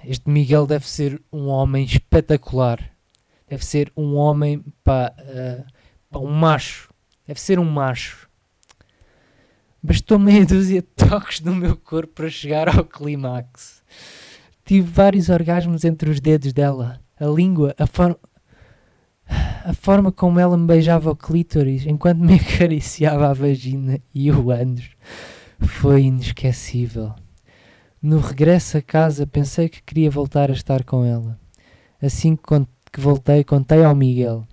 [0.10, 2.80] Este Miguel deve ser um homem espetacular.
[3.48, 5.14] Deve ser um homem para
[6.12, 6.92] uh, um macho.
[7.28, 8.28] Deve ser um macho.
[9.84, 13.84] Bastou meia dúzia de toques no meu corpo para chegar ao clímax.
[14.66, 17.00] Tive vários orgasmos entre os dedos dela.
[17.16, 18.18] A língua, a forma
[19.64, 24.50] a forma como ela me beijava o clítoris enquanto me acariciava a vagina e o
[24.50, 24.90] ânus
[25.60, 27.14] foi inesquecível.
[28.02, 31.38] No regresso a casa pensei que queria voltar a estar com ela.
[32.02, 34.48] Assim que voltei, contei ao Miguel.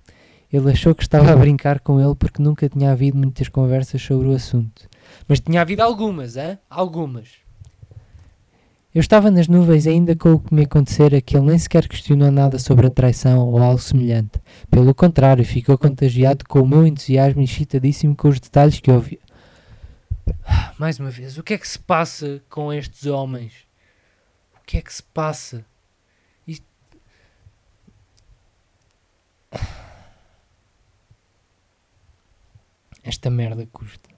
[0.51, 4.27] Ele achou que estava a brincar com ele porque nunca tinha havido muitas conversas sobre
[4.27, 4.89] o assunto.
[5.27, 6.57] Mas tinha havido algumas, hein?
[6.69, 7.29] Algumas.
[8.93, 12.31] Eu estava nas nuvens ainda com o que me acontecera que ele nem sequer questionou
[12.31, 14.41] nada sobre a traição ou algo semelhante.
[14.71, 19.19] Pelo contrário, ficou contagiado com o meu entusiasmo e excitadíssimo com os detalhes que ouvi.
[20.77, 23.53] Mais uma vez, o que é que se passa com estes homens?
[24.55, 25.65] O que é que se passa?
[26.47, 26.65] Isto...
[33.03, 34.09] Esta merda custa.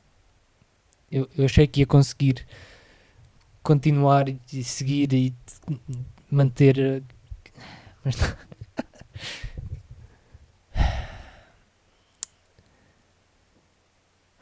[1.12, 2.46] Eu, eu achei que ia conseguir
[3.64, 5.34] continuar e seguir e
[6.30, 7.04] manter.
[8.04, 8.16] Mas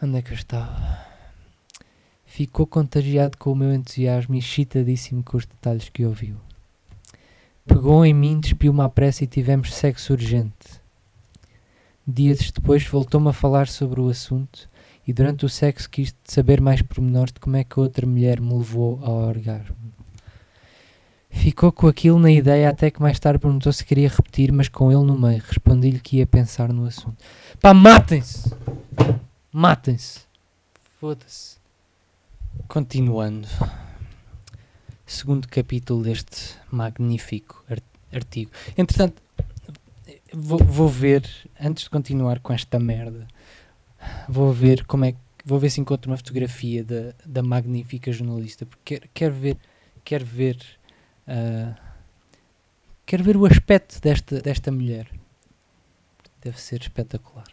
[0.02, 1.17] Onde é que eu estava?
[2.38, 6.36] Ficou contagiado com o meu entusiasmo e excitadíssimo com os detalhes que ouviu.
[7.66, 10.80] Pegou em mim, despiu-me à pressa e tivemos sexo urgente.
[12.08, 14.70] Dias depois voltou-me a falar sobre o assunto
[15.08, 18.54] e durante o sexo quis saber mais pormenores de como é que outra mulher me
[18.54, 19.76] levou ao orgasmo.
[21.32, 24.92] Ficou com aquilo na ideia até que mais tarde perguntou se queria repetir, mas com
[24.92, 25.42] ele no meio.
[25.44, 27.18] Respondi-lhe que ia pensar no assunto.
[27.60, 28.54] Pá, matem-se!
[29.52, 30.20] Matem-se!
[31.00, 31.58] Foda-se.
[32.68, 33.48] Continuando.
[35.06, 37.64] Segundo capítulo deste magnífico
[38.12, 38.52] artigo.
[38.78, 39.22] Entretanto,
[40.34, 41.24] vou, vou ver,
[41.60, 43.28] antes de continuar com esta merda,
[44.28, 45.16] vou ver como é
[45.48, 49.58] vou ver se encontro uma fotografia da, da magnífica jornalista porque quero, quero ver
[50.04, 50.58] quero ver
[51.26, 51.74] uh,
[53.06, 55.10] quero ver o aspecto desta, desta mulher
[56.42, 57.48] deve ser espetacular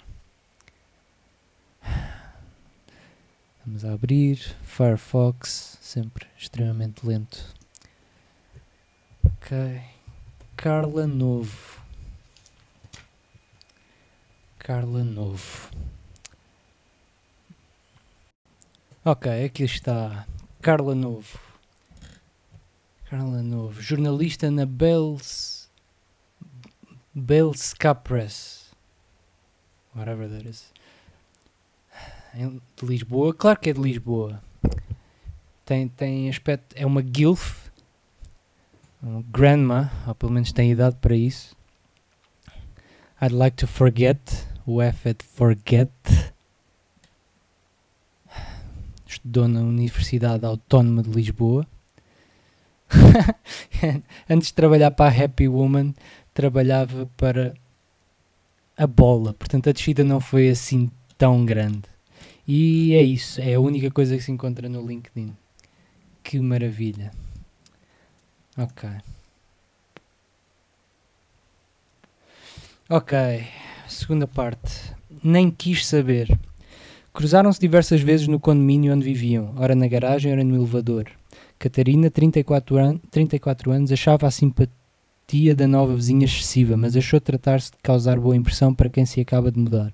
[3.65, 4.39] vamos abrir.
[4.63, 7.39] Firefox sempre extremamente lento.
[9.25, 9.81] Ok.
[10.57, 11.81] Carla Novo.
[14.59, 15.71] Carla Novo.
[19.05, 20.27] Ok, aqui está.
[20.63, 21.39] Carla Novo.
[23.11, 25.71] Carla Novo, jornalista na Bells
[27.15, 28.75] Belska Press.
[29.95, 30.74] Whatever that is.
[32.35, 34.43] De Lisboa, claro que é de Lisboa.
[35.65, 37.69] Tem, tem aspecto, é uma gilf,
[39.03, 41.57] uma grandma, ou pelo menos tem idade para isso.
[43.23, 44.21] I'd like to forget,
[44.67, 45.91] o F é de forget
[49.25, 51.67] estudou na Universidade Autónoma de Lisboa.
[54.29, 55.95] Antes de trabalhar para a Happy Woman,
[56.33, 57.55] trabalhava para
[58.77, 59.33] a bola.
[59.33, 61.94] Portanto, a descida não foi assim tão grande.
[62.47, 63.41] E é isso.
[63.41, 65.35] É a única coisa que se encontra no LinkedIn.
[66.23, 67.11] Que maravilha.
[68.57, 68.89] Ok.
[72.89, 73.17] Ok.
[73.89, 74.95] Segunda parte.
[75.23, 76.39] Nem quis saber.
[77.15, 81.09] Cruzaram-se diversas vezes no condomínio onde viviam, ora na garagem, ora no elevador.
[81.59, 87.71] Catarina, 34, an 34 anos, achava a simpatia da nova vizinha excessiva, mas achou tratar-se
[87.71, 89.93] de causar boa impressão para quem se acaba de mudar.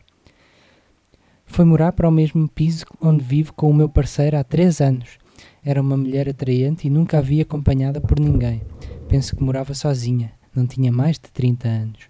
[1.51, 5.19] Foi morar para o mesmo piso onde vivo com o meu parceiro há três anos.
[5.65, 8.63] Era uma mulher atraente e nunca havia acompanhada por ninguém.
[9.09, 12.09] Penso que morava sozinha, não tinha mais de 30 anos.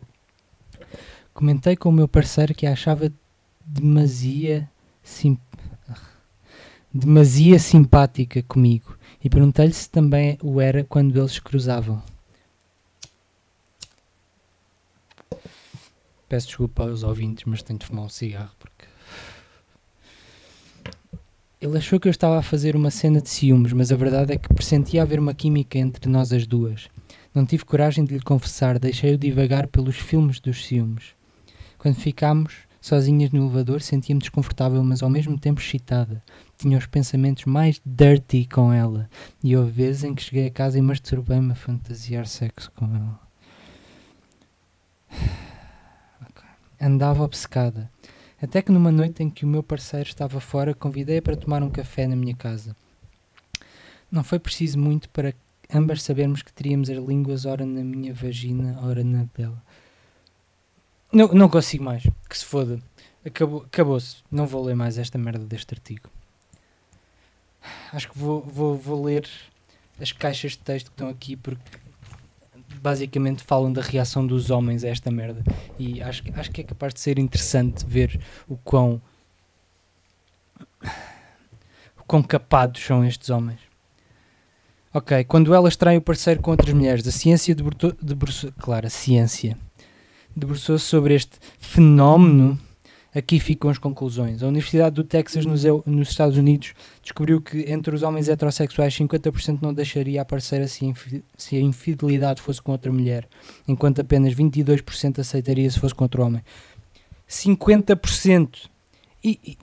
[1.32, 3.10] Comentei com o meu parceiro que a achava
[3.64, 4.68] demasia
[5.02, 5.38] sim,
[6.92, 12.02] demasia simpática comigo e perguntei-lhe se também o era quando eles cruzavam.
[16.28, 18.89] Peço desculpa aos ouvintes, mas tenho de fumar um cigarro porque.
[21.60, 24.38] Ele achou que eu estava a fazer uma cena de ciúmes, mas a verdade é
[24.38, 26.88] que pressentia haver uma química entre nós as duas.
[27.34, 31.14] Não tive coragem de lhe confessar, deixei-o divagar pelos filmes dos ciúmes.
[31.76, 36.24] Quando ficámos sozinhas no elevador, sentia-me desconfortável, mas ao mesmo tempo excitada.
[36.56, 39.06] Tinha os pensamentos mais dirty com ela,
[39.44, 43.20] e houve vezes em que cheguei a casa e masturbei-me a fantasiar sexo com ela.
[46.80, 47.90] Andava obcecada.
[48.42, 51.70] Até que numa noite em que o meu parceiro estava fora, convidei-a para tomar um
[51.70, 52.74] café na minha casa.
[54.10, 55.34] Não foi preciso muito para
[55.72, 59.62] ambas sabermos que teríamos as línguas ora na minha vagina, ora na dela.
[61.12, 62.02] Não, não consigo mais.
[62.28, 62.80] Que se foda.
[63.24, 64.16] Acabou, acabou-se.
[64.30, 66.08] Não vou ler mais esta merda deste artigo.
[67.92, 69.28] Acho que vou, vou, vou ler
[70.00, 71.78] as caixas de texto que estão aqui porque
[72.76, 75.42] basicamente falam da reação dos homens a esta merda.
[75.78, 79.00] E acho, acho que é capaz de ser interessante ver o quão.
[81.98, 83.60] o quão capados são estes homens.
[84.92, 88.52] Ok, quando elas traem o parceiro com outras mulheres, a ciência debruçou.
[88.58, 89.56] Claro, a ciência
[90.34, 92.58] debruçou-se sobre este fenómeno.
[93.14, 94.42] Aqui ficam as conclusões.
[94.42, 99.58] A Universidade do Texas, nos, nos Estados Unidos, descobriu que entre os homens heterossexuais, 50%
[99.60, 100.94] não deixaria a parceira se,
[101.36, 103.26] se a infidelidade fosse com outra mulher,
[103.66, 106.42] enquanto apenas 22% aceitaria se fosse com outro homem.
[107.28, 108.68] 50%!
[109.22, 109.58] E, e,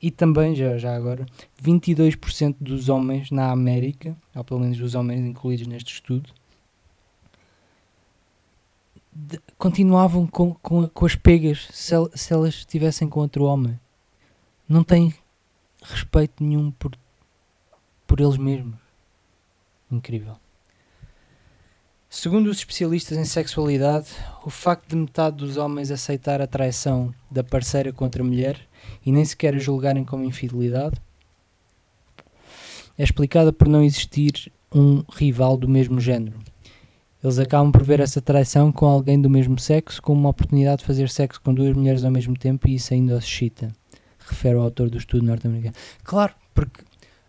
[0.00, 1.26] e também, já, já agora,
[1.62, 6.30] 22% dos homens na América, ou pelo menos dos homens incluídos neste estudo,
[9.18, 13.78] de, continuavam com, com, com, as pegas se, se elas estivessem com outro homem.
[14.68, 15.12] Não têm
[15.82, 16.92] respeito nenhum por,
[18.06, 18.78] por eles mesmos.
[19.90, 20.36] Incrível.
[22.08, 24.08] Segundo os especialistas em sexualidade,
[24.44, 28.60] o facto de metade dos homens aceitar a traição da parceira contra a mulher
[29.04, 31.00] e nem sequer a julgarem como infidelidade
[32.96, 36.38] é explicada por não existir um rival do mesmo género.
[37.22, 40.86] Eles acabam por ver essa traição com alguém do mesmo sexo como uma oportunidade de
[40.86, 43.72] fazer sexo com duas mulheres ao mesmo tempo e isso ainda os excita,
[44.20, 45.74] refere o autor do estudo norte-americano.
[46.04, 46.82] Claro, porque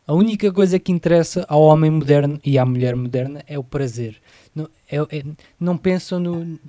[0.06, 4.18] a única coisa que interessa ao homem moderno e à mulher moderna é o prazer.
[4.54, 5.24] Não, é, é,
[5.60, 6.60] não pensam no,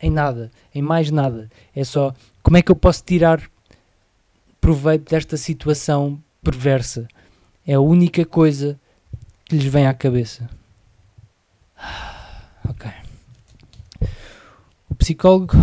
[0.00, 1.50] em nada, em mais nada.
[1.74, 3.42] É só como é que eu posso tirar
[4.60, 7.06] proveito desta situação perversa.
[7.66, 8.78] É a única coisa
[9.44, 10.48] que lhes vem à cabeça.
[14.94, 15.56] O psicólogo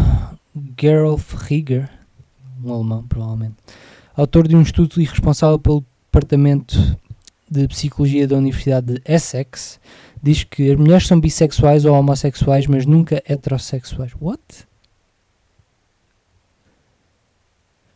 [0.77, 1.89] Gerolf Rieger,
[2.61, 3.55] um alemão provavelmente,
[4.13, 6.75] autor de um estudo e responsável pelo departamento
[7.49, 9.79] de psicologia da Universidade de Essex,
[10.21, 14.11] diz que as mulheres são bissexuais ou homossexuais, mas nunca heterossexuais.
[14.19, 14.67] What?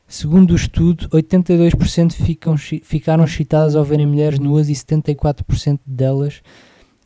[0.07, 6.41] Segundo o estudo, 82% ficam, ficaram excitadas ao verem mulheres nuas e 74% delas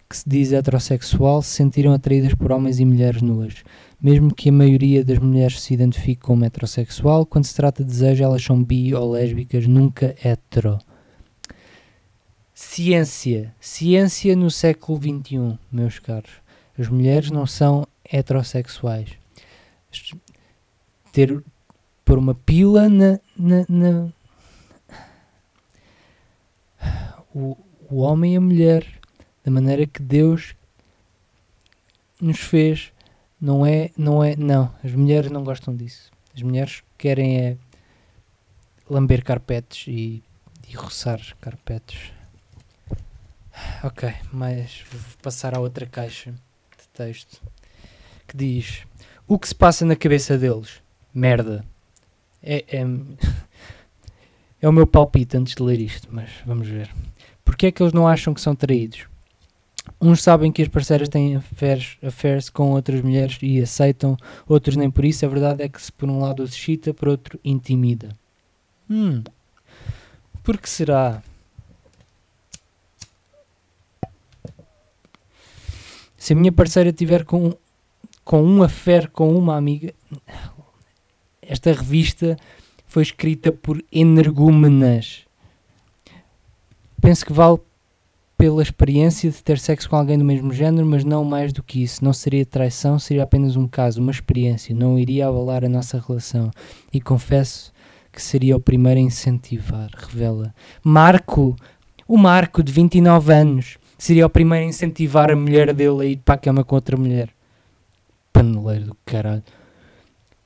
[0.09, 3.63] que se diz heterossexual se sentiram atraídas por homens e mulheres nuas.
[4.01, 8.23] Mesmo que a maioria das mulheres se identifique como heterossexual, quando se trata de desejo,
[8.23, 10.79] elas são bi ou lésbicas, nunca hetero.
[12.55, 13.53] Ciência.
[13.59, 16.31] Ciência no século XXI, meus caros.
[16.77, 19.09] As mulheres não são heterossexuais.
[21.11, 21.43] Ter
[22.03, 24.09] por uma pila na, na, na
[27.31, 27.55] o,
[27.87, 28.98] o homem e a mulher
[29.43, 30.55] da maneira que Deus
[32.19, 32.91] nos fez.
[33.39, 34.73] Não é, não é, não.
[34.83, 36.11] As mulheres não gostam disso.
[36.35, 37.57] As mulheres querem é
[38.89, 40.23] lamber carpetes e,
[40.67, 42.11] e roçar carpetes.
[43.83, 47.41] Ok, mas vou passar à outra caixa de texto
[48.27, 48.83] que diz:
[49.27, 50.81] O que se passa na cabeça deles?
[51.13, 51.65] Merda.
[52.41, 52.85] É, é,
[54.61, 56.89] é o meu palpite antes de ler isto, mas vamos ver.
[57.43, 59.08] Porquê é que eles não acham que são traídos?
[60.01, 64.15] Uns sabem que as parceiras têm affairs, affairs com outras mulheres e aceitam,
[64.47, 65.25] outros nem por isso.
[65.25, 68.15] A verdade é que se por um lado os excita, por outro intimida.
[68.89, 69.21] Hum.
[70.41, 71.21] Por que será?
[76.17, 77.53] Se a minha parceira tiver com,
[78.23, 79.93] com um affair com uma amiga,
[81.41, 82.37] esta revista
[82.87, 85.25] foi escrita por energúmenas.
[87.01, 87.59] Penso que vale
[88.39, 91.83] pela experiência de ter sexo com alguém do mesmo género, mas não mais do que
[91.83, 92.05] isso.
[92.05, 94.73] Não seria traição, seria apenas um caso, uma experiência.
[94.73, 96.49] Não iria abalar a nossa relação.
[96.93, 97.73] E confesso
[98.13, 100.55] que seria o primeiro a incentivar, revela.
[100.81, 101.53] Marco,
[102.07, 106.17] o Marco de 29 anos, seria o primeiro a incentivar a mulher dele a ir
[106.23, 107.29] para a cama com outra mulher.
[108.31, 109.43] Paneleiro do caralho.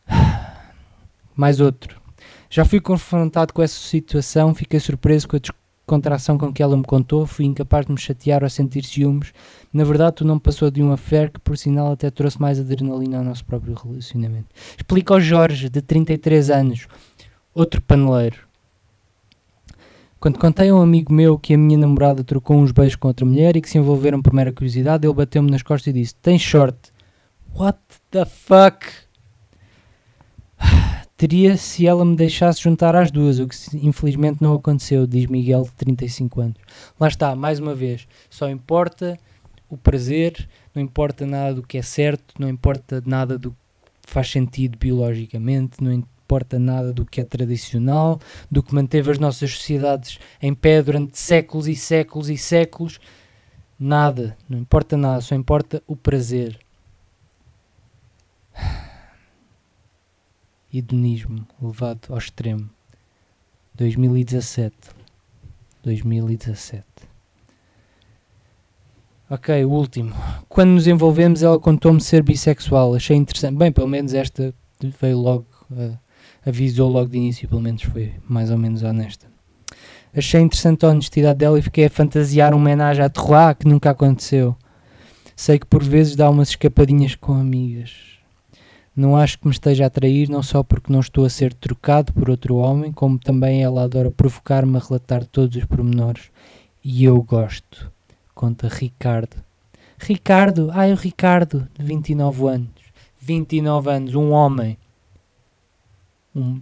[1.37, 2.01] Mais outro.
[2.49, 5.39] Já fui confrontado com essa situação, fiquei surpreso com a
[5.85, 9.33] contração com que ela me contou, fui incapaz de me chatear ou sentir ciúmes.
[9.71, 13.17] Na verdade, tu não passou de um affair que, por sinal, até trouxe mais adrenalina
[13.17, 14.47] ao nosso próprio relacionamento.
[14.77, 16.87] Explica ao Jorge, de 33 anos,
[17.53, 18.37] outro paneleiro.
[20.19, 23.25] Quando contei a um amigo meu que a minha namorada trocou uns beijos com outra
[23.25, 26.39] mulher e que se envolveram por mera curiosidade, ele bateu-me nas costas e disse: Tem
[26.39, 26.77] short.
[27.53, 27.77] What
[28.09, 29.02] the fuck?
[31.15, 33.55] Teria se ela me deixasse juntar às duas, o que
[33.85, 36.57] infelizmente não aconteceu, diz Miguel, de 35 anos.
[36.99, 39.17] Lá está, mais uma vez, só importa
[39.69, 43.57] o prazer, não importa nada do que é certo, não importa nada do que
[44.11, 49.51] faz sentido biologicamente, não importa nada do que é tradicional, do que manteve as nossas
[49.51, 52.99] sociedades em pé durante séculos e séculos e séculos.
[53.79, 56.59] Nada, não importa nada, só importa o prazer.
[60.73, 62.69] Hedonismo levado ao extremo.
[63.75, 64.75] 2017.
[65.83, 66.83] 2017.
[69.29, 70.13] Ok, o último.
[70.47, 72.93] Quando nos envolvemos, ela contou-me ser bissexual.
[72.93, 73.57] Achei interessante.
[73.57, 74.53] Bem, pelo menos esta
[75.01, 75.97] veio logo, uh,
[76.45, 79.27] avisou logo de início, pelo menos foi mais ou menos honesta.
[80.15, 83.89] Achei interessante a honestidade dela e fiquei a fantasiar um homenagem à Terroir que nunca
[83.89, 84.55] aconteceu.
[85.35, 88.12] Sei que por vezes dá umas escapadinhas com amigas.
[88.95, 92.13] Não acho que me esteja a atrair, não só porque não estou a ser trocado
[92.13, 96.29] por outro homem, como também ela adora provocar-me a relatar todos os pormenores.
[96.83, 97.91] E eu gosto.
[98.35, 99.43] Conta Ricardo.
[99.97, 102.69] Ricardo, ai o Ricardo, de 29 anos.
[103.19, 104.77] 29 anos, um homem.
[106.35, 106.61] Um.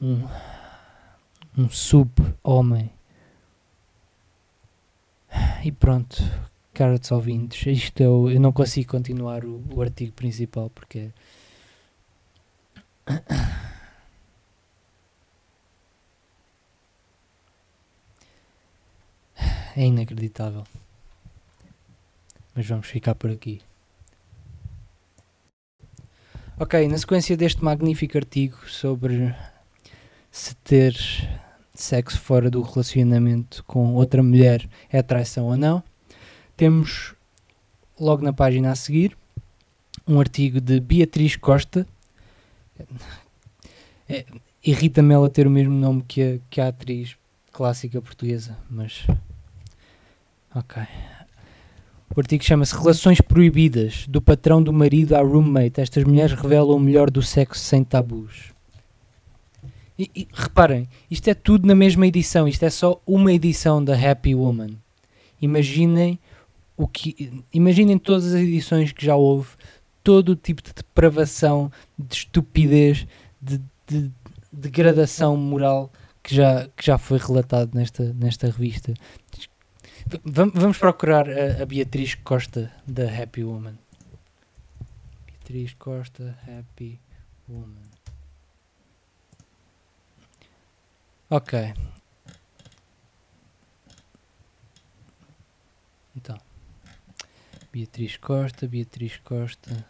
[0.00, 0.24] Um.
[1.56, 2.90] Um sub-homem.
[5.64, 6.22] E pronto,
[6.78, 11.10] caros ouvintes, isto é o, eu não consigo continuar o, o artigo principal porque
[19.76, 20.62] é inacreditável.
[22.54, 23.60] Mas vamos ficar por aqui.
[26.60, 29.34] Ok, na sequência deste magnífico artigo sobre
[30.30, 30.94] se ter
[31.74, 35.82] sexo fora do relacionamento com outra mulher é traição ou não,
[36.58, 37.14] temos
[37.98, 39.16] logo na página a seguir
[40.06, 41.86] um artigo de Beatriz Costa.
[44.08, 44.26] É,
[44.64, 47.16] Irrita-me ela ter o mesmo nome que a, que a atriz
[47.52, 49.06] clássica portuguesa, mas.
[50.52, 50.82] Ok.
[52.14, 55.80] O artigo chama-se Relações Proibidas, do patrão do marido à roommate.
[55.80, 58.52] Estas mulheres revelam o melhor do sexo sem tabus.
[59.96, 63.94] E, e, reparem, isto é tudo na mesma edição, isto é só uma edição da
[63.94, 64.76] Happy Woman.
[65.40, 66.18] Imaginem
[66.78, 69.50] o que imaginem todas as edições que já houve,
[70.04, 73.04] todo o tipo de depravação, de estupidez,
[73.42, 74.12] de, de
[74.52, 78.94] degradação moral que já, que já foi relatado nesta, nesta revista.
[80.24, 83.76] Vamos procurar a, a Beatriz Costa da Happy Woman.
[85.26, 87.00] Beatriz Costa, Happy
[87.48, 87.88] Woman.
[91.28, 91.74] Ok.
[96.16, 96.38] Então.
[97.78, 99.86] Beatriz Costa, Beatriz Costa.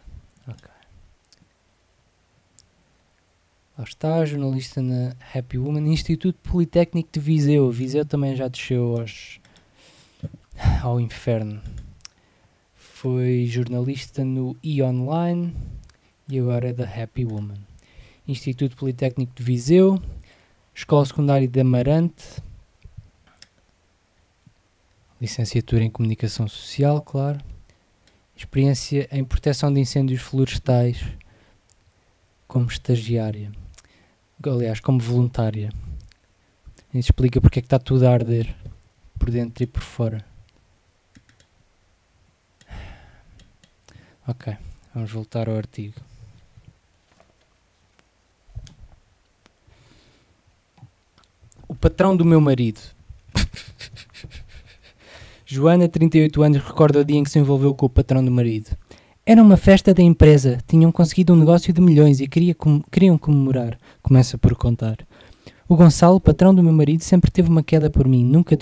[0.47, 0.69] Ok.
[3.75, 7.71] Lá está, jornalista na Happy Woman, Instituto Politécnico de Viseu.
[7.71, 9.39] Viseu também já desceu aos,
[10.83, 11.59] ao inferno.
[12.75, 15.55] Foi jornalista no e-online
[16.27, 17.57] e agora é da Happy Woman.
[18.27, 19.99] Instituto Politécnico de Viseu,
[20.75, 22.23] Escola Secundária de Amarante,
[25.19, 27.43] licenciatura em Comunicação Social, claro
[28.39, 31.03] experiência em proteção de incêndios florestais
[32.47, 33.51] como estagiária,
[34.43, 35.69] aliás, como voluntária.
[36.93, 38.55] Isso explica porque é que está tudo a arder
[39.19, 40.25] por dentro e por fora.
[44.25, 44.55] Ok,
[44.93, 45.99] vamos voltar ao artigo.
[51.67, 52.79] O patrão do meu marido
[55.51, 58.69] Joana, 38 anos, recorda o dia em que se envolveu com o patrão do marido.
[59.25, 63.17] Era uma festa da empresa, tinham conseguido um negócio de milhões e queria com queriam
[63.17, 63.75] comemorar.
[64.03, 64.97] Começa por contar.
[65.67, 68.55] O Gonçalo, patrão do meu marido, sempre teve uma queda por mim, nunca,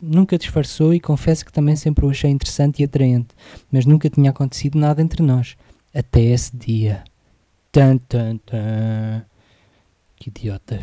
[0.00, 3.34] nunca disfarçou e confesso que também sempre o achei interessante e atraente,
[3.70, 5.58] mas nunca tinha acontecido nada entre nós.
[5.94, 7.04] Até esse dia.
[7.70, 9.26] Tan, tan, tan.
[10.16, 10.80] Que idiotas.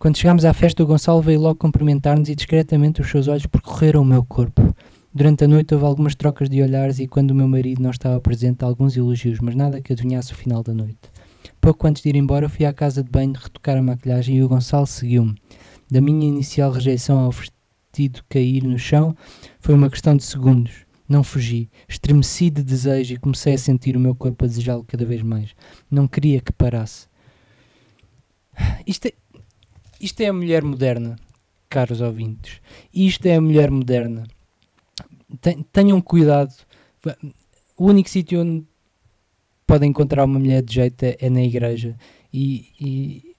[0.00, 4.00] Quando chegámos à festa, o Gonçalo veio logo cumprimentar-nos e discretamente os seus olhos percorreram
[4.00, 4.74] o meu corpo.
[5.12, 8.18] Durante a noite houve algumas trocas de olhares e quando o meu marido não estava
[8.18, 11.00] presente, alguns elogios, mas nada que adivinhasse o final da noite.
[11.60, 14.48] Pouco antes de ir embora, fui à casa de banho retocar a maquilhagem e o
[14.48, 15.34] Gonçalo seguiu-me.
[15.90, 19.14] da minha inicial rejeição ao vestido cair no chão
[19.58, 20.86] foi uma questão de segundos.
[21.06, 25.04] Não fugi, estremeci de desejo e comecei a sentir o meu corpo a desejá-lo cada
[25.04, 25.54] vez mais.
[25.90, 27.06] Não queria que parasse.
[28.86, 29.12] Isto é,
[30.00, 31.16] isto é a mulher moderna,
[31.68, 32.60] caros ouvintes.
[32.92, 34.24] Isto é a mulher moderna.
[35.72, 36.52] Tenham cuidado.
[37.76, 38.64] O único sítio onde
[39.66, 41.96] podem encontrar uma mulher de jeito é, é na igreja.
[42.32, 43.36] E, e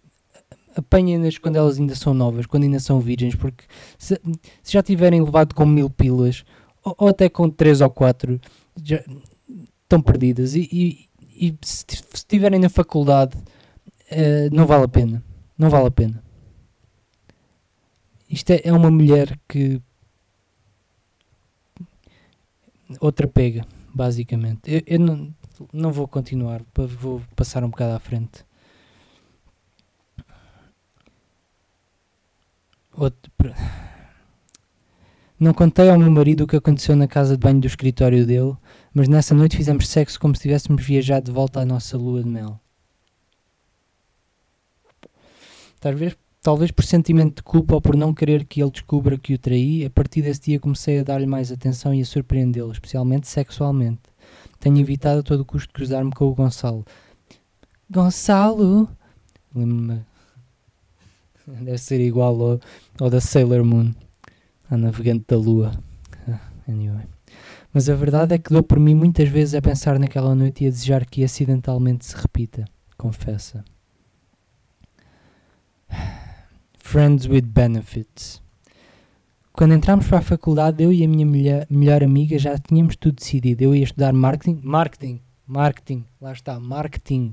[0.76, 3.66] apanhem-nas quando elas ainda são novas, quando ainda são virgens, porque
[3.98, 4.20] se,
[4.64, 6.46] se já tiverem levado com mil pilas,
[6.84, 8.40] ou, ou, até com três ou quatro,
[8.82, 9.04] já
[9.84, 10.56] estão perdidas.
[10.56, 15.24] E, e, e se estiverem na faculdade, uh, não vale a pena.
[15.58, 16.24] Não vale a pena.
[18.32, 19.82] Isto é, é uma mulher que.
[23.00, 24.62] Outra pega, basicamente.
[24.66, 25.36] Eu, eu não,
[25.74, 28.46] não vou continuar, vou passar um bocado à frente.
[32.94, 33.32] Outro...
[35.40, 38.56] Não contei ao meu marido o que aconteceu na casa de banho do escritório dele,
[38.94, 42.30] mas nessa noite fizemos sexo como se tivéssemos viajado de volta à nossa lua de
[42.30, 42.60] mel.
[45.80, 49.38] Talvez, talvez por sentimento de culpa ou por não querer que ele descubra que o
[49.38, 54.02] traí, a partir desse dia comecei a dar-lhe mais atenção e a surpreendê-lo, especialmente sexualmente.
[54.60, 56.86] Tenho evitado a todo custo cruzar-me com o Gonçalo.
[57.90, 58.90] Gonçalo!
[59.54, 60.02] Lembro-me
[61.62, 62.60] Deve ser igual ao,
[63.00, 63.92] ao da Sailor Moon,
[64.70, 65.72] a navegante da lua.
[66.68, 67.06] Anyway.
[67.74, 70.68] Mas a verdade é que dou por mim muitas vezes a pensar naquela noite e
[70.68, 72.66] a desejar que acidentalmente se repita.
[72.98, 73.66] Confessa.
[76.84, 78.42] Friends with Benefits.
[79.54, 83.16] Quando entramos para a faculdade, eu e a minha melhor, melhor amiga já tínhamos tudo
[83.16, 83.64] decidido.
[83.64, 84.60] Eu ia estudar marketing.
[84.62, 85.22] Marketing.
[85.48, 86.06] Marketing.
[86.20, 86.60] Lá está.
[86.60, 87.32] Marketing.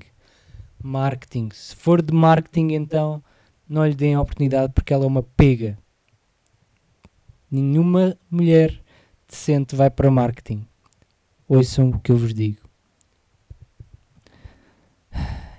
[0.81, 1.49] Marketing.
[1.53, 3.23] Se for de marketing, então
[3.69, 5.77] não lhe deem a oportunidade porque ela é uma pega.
[7.51, 8.81] Nenhuma mulher
[9.29, 10.65] decente vai para marketing.
[11.49, 12.61] Ouçam o que eu vos digo.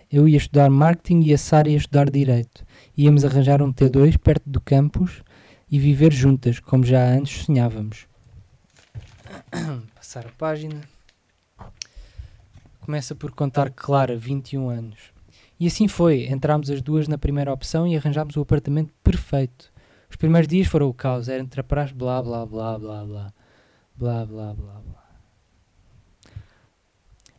[0.09, 2.63] Eu ia estudar marketing e a Sara ia estudar direito.
[3.01, 5.23] Íamos arranjar um T2 perto do campus
[5.71, 8.05] e viver juntas, como já antes sonhávamos.
[9.95, 10.81] Passar a página.
[12.81, 15.13] Começa por contar Clara, 21 anos.
[15.57, 16.25] E assim foi.
[16.25, 19.71] Entramos as duas na primeira opção e arranjámos o apartamento perfeito.
[20.09, 21.29] Os primeiros dias foram o caos.
[21.29, 23.33] Era entre trapraz, blá blá blá blá blá.
[23.95, 25.09] Blá blá blá blá.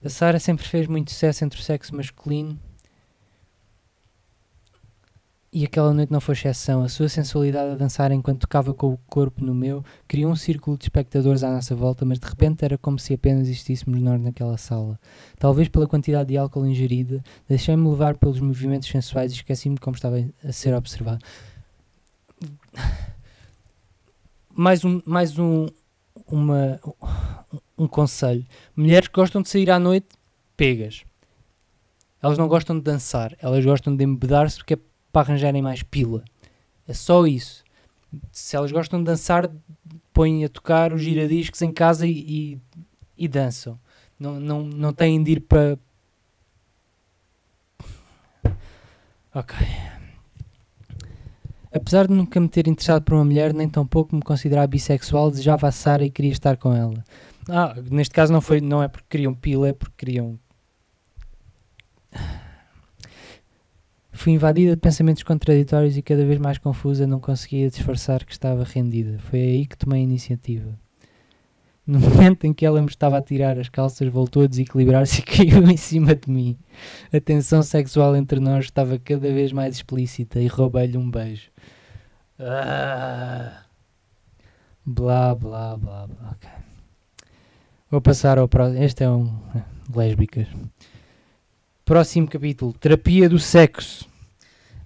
[0.03, 2.59] A Sara sempre fez muito sucesso entre o sexo masculino
[5.53, 6.82] e aquela noite não foi exceção.
[6.82, 10.78] A sua sensualidade a dançar enquanto tocava com o corpo no meu criou um círculo
[10.78, 14.57] de espectadores à nossa volta, mas de repente era como se apenas existíssemos nós naquela
[14.57, 14.98] sala.
[15.38, 20.24] Talvez pela quantidade de álcool ingerida, deixei-me levar pelos movimentos sensuais e esqueci-me como estava
[20.44, 21.24] a ser observado.
[24.55, 25.66] Mais um, mais um,
[26.28, 26.80] uma,
[27.76, 28.46] um conselho.
[28.76, 30.09] Mulheres que gostam de sair à noite,
[30.57, 31.03] pegas.
[32.22, 34.78] Elas não gostam de dançar, elas gostam de embedar-se porque é
[35.13, 36.25] para arranjarem mais pila.
[36.87, 37.65] É só isso.
[38.33, 39.51] Se elas gostam de dançar,
[40.13, 42.59] põem a tocar os giradiscos em casa e, e,
[43.17, 43.79] e dançam.
[44.19, 45.79] Não, não, não têm de ir para.
[49.35, 49.57] Ok.
[51.73, 55.69] Apesar de nunca me ter interessado por uma mulher, nem tampouco me considerar bissexual, desejava
[55.69, 57.05] a Sara e queria estar com ela.
[57.49, 60.39] Ah, neste caso não, foi, não é porque queriam pila, é porque queriam
[64.21, 68.64] Fui invadida de pensamentos contraditórios e cada vez mais confusa, não conseguia disfarçar que estava
[68.64, 69.18] rendida.
[69.18, 70.79] Foi aí que tomei a iniciativa.
[71.87, 75.25] No momento em que ela me estava a tirar as calças, voltou a desequilibrar-se e
[75.25, 76.59] caiu em cima de mim.
[77.11, 81.51] A tensão sexual entre nós estava cada vez mais explícita e roubei-lhe um beijo.
[82.39, 83.62] Ah.
[84.85, 86.33] Blá, blá, blá, blá.
[86.33, 86.51] Okay.
[87.91, 88.83] Vou passar ao próximo.
[88.83, 89.35] Este é um.
[89.97, 90.47] Lésbicas.
[91.87, 94.10] Próximo capítulo: Terapia do sexo.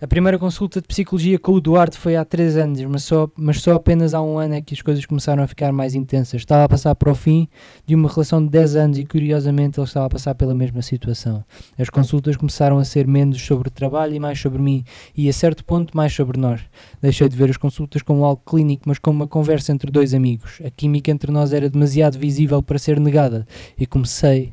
[0.05, 3.63] A primeira consulta de psicologia com o Duarte foi há 3 anos, mas só, mas
[3.63, 6.43] só apenas há um ano é que as coisas começaram a ficar mais intensas.
[6.43, 7.49] Estava a passar para o fim
[7.87, 11.43] de uma relação de 10 anos e, curiosamente, ele estava a passar pela mesma situação.
[11.79, 14.85] As consultas começaram a ser menos sobre o trabalho e mais sobre mim,
[15.17, 16.61] e a certo ponto mais sobre nós.
[17.01, 20.61] Deixei de ver as consultas como algo clínico, mas como uma conversa entre dois amigos.
[20.63, 23.47] A química entre nós era demasiado visível para ser negada,
[23.79, 24.53] e comecei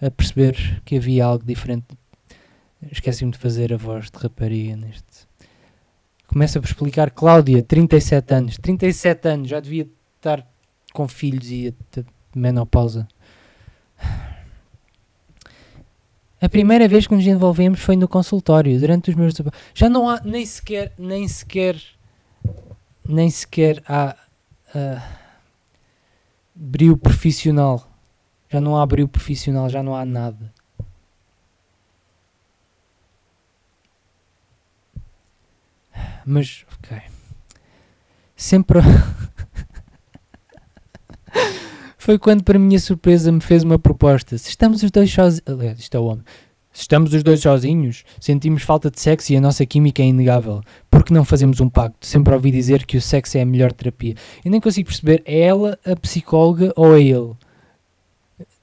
[0.00, 1.86] a perceber que havia algo diferente
[2.90, 5.26] Esqueci-me de fazer a voz de rapariga neste.
[6.26, 8.58] Começa por explicar Cláudia, 37 anos.
[8.58, 10.46] 37 anos, já devia estar
[10.92, 11.74] com filhos e
[12.34, 13.06] menopausa.
[16.40, 19.32] A primeira vez que nos envolvemos foi no consultório, durante os meus
[19.72, 21.80] já não há nem sequer nem sequer
[23.08, 24.16] nem sequer há
[24.74, 25.02] uh,
[26.54, 27.88] brilho profissional.
[28.48, 30.52] Já não há brilho profissional, já não há nada.
[36.24, 36.98] Mas, ok.
[38.36, 38.80] Sempre.
[41.98, 44.36] Foi quando, para minha surpresa, me fez uma proposta.
[44.36, 45.42] Se estamos os dois sozinhos.
[45.46, 46.24] Aliás, isto é o homem.
[46.72, 50.62] Se estamos os dois sozinhos, sentimos falta de sexo e a nossa química é inegável.
[50.90, 52.06] Por que não fazemos um pacto?
[52.06, 54.14] Sempre ouvi dizer que o sexo é a melhor terapia.
[54.42, 57.34] Eu nem consigo perceber, é ela a psicóloga ou é ele?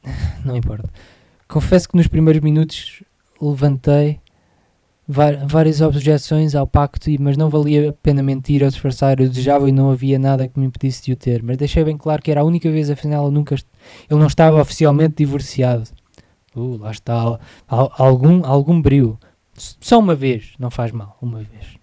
[0.43, 0.89] Não importa.
[1.47, 3.03] Confesso que nos primeiros minutos
[3.39, 4.19] levantei
[5.11, 9.19] várias objeções ao pacto, mas não valia a pena mentir ou disfarçar.
[9.19, 11.41] Eu desejava e não havia nada que me impedisse de o ter.
[11.41, 15.15] Mas deixei bem claro que era a única vez, afinal, nunca ele não estava oficialmente
[15.17, 15.89] divorciado.
[16.55, 17.39] Uh, lá está
[17.69, 19.17] algum, algum brilho.
[19.55, 21.79] Só uma vez, não faz mal, uma vez.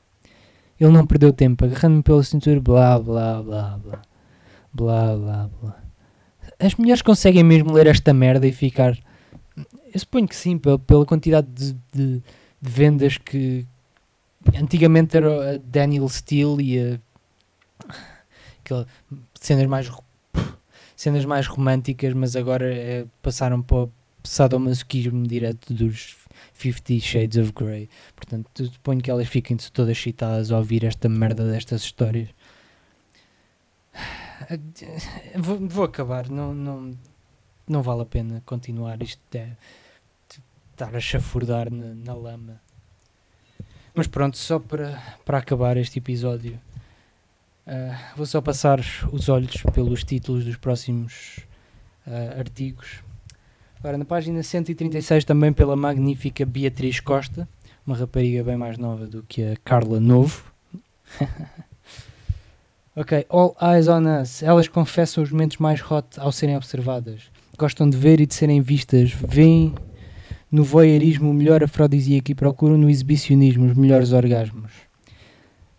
[0.78, 4.02] Ele não perdeu tempo, agarrando-me pela cintura, blá blá blá blá.
[4.72, 5.76] Blá blá blá.
[6.60, 8.96] As mulheres conseguem mesmo ler esta merda e ficar.
[9.92, 12.22] Eu suponho que sim, pela, pela quantidade de, de de
[12.70, 13.66] vendas que
[14.54, 16.98] antigamente era a Daniel Steele e a
[19.40, 19.90] cenas mais
[20.96, 23.92] cenas mais românticas, mas agora é, passaram para o
[24.24, 26.16] sadomasoquismo direto dos
[26.52, 27.88] Fifty Shades of Grey.
[28.14, 32.28] Portanto, suponho que elas fiquem todas excitadas a ouvir esta merda destas histórias.
[35.36, 36.96] Vou, vou acabar, não, não,
[37.66, 39.02] não vale a pena continuar.
[39.02, 39.56] Isto é
[40.76, 42.60] estar a chafurdar na, na lama.
[43.94, 46.60] Mas pronto, só para, para acabar este episódio,
[47.66, 48.78] uh, vou só passar
[49.10, 51.38] os olhos pelos títulos dos próximos
[52.06, 53.02] uh, artigos.
[53.78, 57.48] Agora, na página 136, também pela magnífica Beatriz Costa,
[57.86, 60.44] uma rapariga bem mais nova do que a Carla Novo.
[62.94, 64.42] ok, All Eyes on Us.
[64.42, 67.30] Elas confessam os momentos mais hot ao serem observadas.
[67.56, 69.12] Gostam de ver e de serem vistas.
[69.12, 69.74] Vêm
[70.50, 74.72] no voyeurismo o melhor afrodisíaco e procuram no exibicionismo os melhores orgasmos.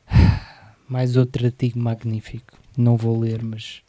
[0.87, 2.57] Mais outro artigo magnífico.
[2.77, 3.81] Não vou ler, mas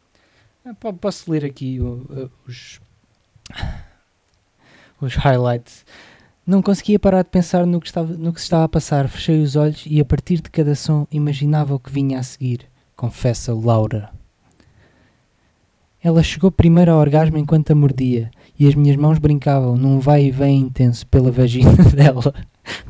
[0.64, 1.78] ah, posso ler aqui
[2.46, 2.80] os,
[5.00, 5.84] os highlights.
[6.46, 9.08] Não conseguia parar de pensar no que, estava, no que se estava a passar.
[9.08, 12.66] Fechei os olhos e a partir de cada som imaginava o que vinha a seguir.
[12.96, 14.10] Confessa Laura.
[16.02, 20.24] Ela chegou primeiro ao orgasmo enquanto a mordia e as minhas mãos brincavam num vai
[20.24, 22.34] e vem intenso pela vagina dela,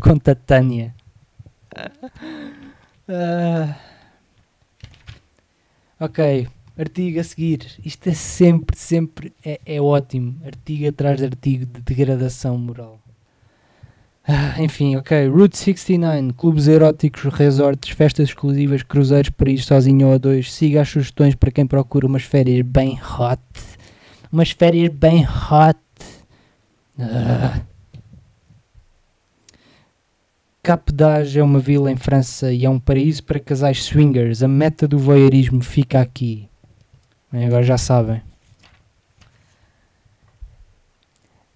[0.00, 0.94] conta Tânia.
[3.08, 3.74] Uh,
[6.00, 6.48] ok,
[6.78, 7.66] artigo a seguir.
[7.84, 10.36] Isto é sempre, sempre é, é ótimo.
[10.44, 12.98] Artigo atrás de artigo de degradação moral.
[14.26, 15.28] Uh, enfim, ok.
[15.28, 20.52] Route 69, clubes eróticos, resorts, festas exclusivas, cruzeiros para ir sozinho ou a dois.
[20.52, 23.40] Siga as sugestões para quem procura umas férias bem hot
[24.32, 25.78] umas férias bem hot.
[26.98, 27.66] Uh.
[30.62, 34.42] Cap d'Age é uma vila em França e é um paraíso para casais swingers.
[34.42, 36.48] A meta do voyeurismo fica aqui.
[37.32, 38.20] Bem, agora já sabem.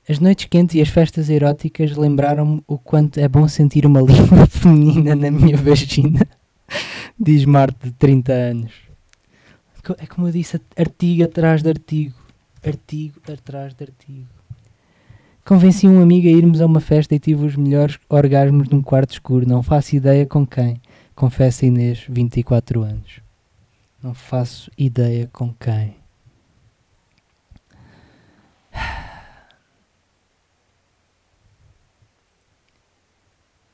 [0.08, 4.46] As noites quentes e as festas eróticas lembraram-me o quanto é bom sentir uma língua
[4.46, 6.26] feminina na minha vagina,
[7.18, 8.72] diz Marte de 30 anos.
[9.98, 12.21] É como eu disse, artigo atrás de artigo
[12.64, 14.28] artigo atrás de artigo.
[15.44, 19.10] Convenci um amigo a irmos a uma festa e tive os melhores orgasmos num quarto
[19.12, 19.46] escuro.
[19.46, 20.80] Não faço ideia com quem.
[21.14, 23.20] Confessa Inês, 24 anos.
[24.02, 25.96] Não faço ideia com quem.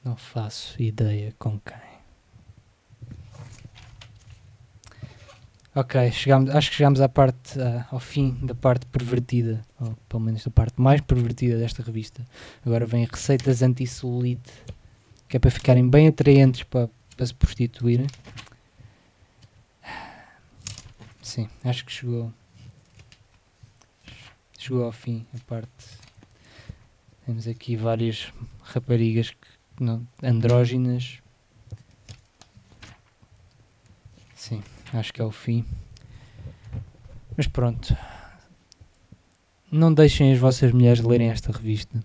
[0.04, 1.87] Não faço ideia com quem.
[5.78, 10.20] Ok, chegamos, acho que chegamos à parte, uh, ao fim da parte pervertida, ou pelo
[10.20, 12.26] menos da parte mais pervertida desta revista.
[12.66, 14.50] Agora vem receitas anti-celulite,
[15.28, 18.08] que é para ficarem bem atraentes para, para se prostituírem.
[21.22, 22.32] Sim, acho que chegou.
[24.58, 25.86] Chegou ao fim a parte.
[27.24, 28.32] Temos aqui várias
[28.64, 31.20] raparigas que, não, andróginas.
[34.34, 34.60] Sim
[34.94, 35.64] acho que é o fim.
[37.36, 37.96] Mas pronto.
[39.70, 42.02] Não deixem as vossas mulheres lerem esta revista.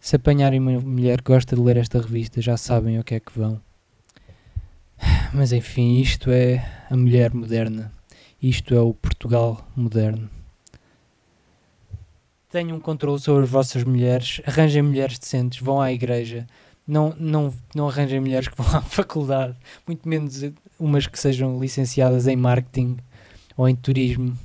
[0.00, 3.20] Se apanharem uma mulher que gosta de ler esta revista, já sabem o que é
[3.20, 3.60] que vão.
[5.32, 7.92] Mas enfim, isto é a mulher moderna.
[8.40, 10.30] Isto é o Portugal moderno.
[12.50, 16.46] Tenham um controle sobre as vossas mulheres, arranjem mulheres decentes, vão à igreja,
[16.86, 19.54] não, não, não arranjem mulheres que vão à faculdade,
[19.86, 20.42] muito menos
[20.78, 22.98] umas que sejam licenciadas em marketing
[23.56, 24.38] ou em turismo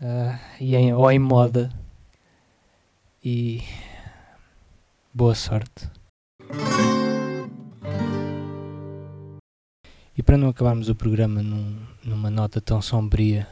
[0.00, 1.70] uh, e em, ou em moda.
[3.22, 3.62] E
[5.12, 5.90] boa sorte.
[10.16, 13.46] E para não acabarmos o programa num, numa nota tão sombria,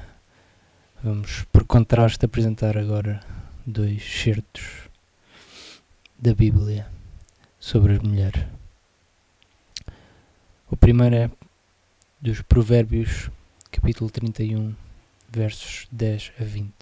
[1.02, 3.20] vamos por contraste apresentar agora
[3.66, 4.88] dois certos
[6.18, 6.86] da Bíblia
[7.58, 8.44] sobre as mulheres.
[10.70, 11.30] O primeiro é
[12.26, 13.30] dos Provérbios,
[13.70, 14.74] capítulo 31,
[15.30, 16.72] versos 10 a 20.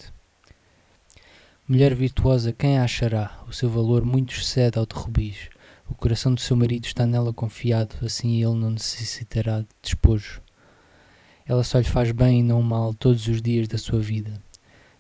[1.69, 3.39] Mulher virtuosa, quem a achará?
[3.47, 5.51] O seu valor muito excede ao de rubis.
[5.87, 10.41] O coração do seu marido está nela confiado, assim ele não necessitará de despojo.
[11.45, 14.41] Ela só lhe faz bem e não mal todos os dias da sua vida.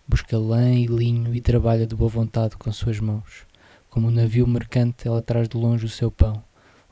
[0.06, 3.46] Busca lã e linho e trabalha de boa vontade com suas mãos.
[3.88, 6.44] Como um navio mercante, ela traz de longe o seu pão.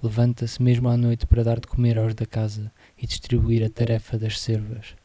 [0.03, 4.19] Levanta-se mesmo à noite para dar de comer aos da casa e distribuir a tarefa
[4.19, 4.97] das servas.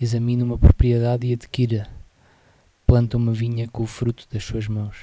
[0.00, 1.88] Examina uma propriedade e adquira.
[2.86, 4.96] Planta uma vinha com o fruto das suas mãos.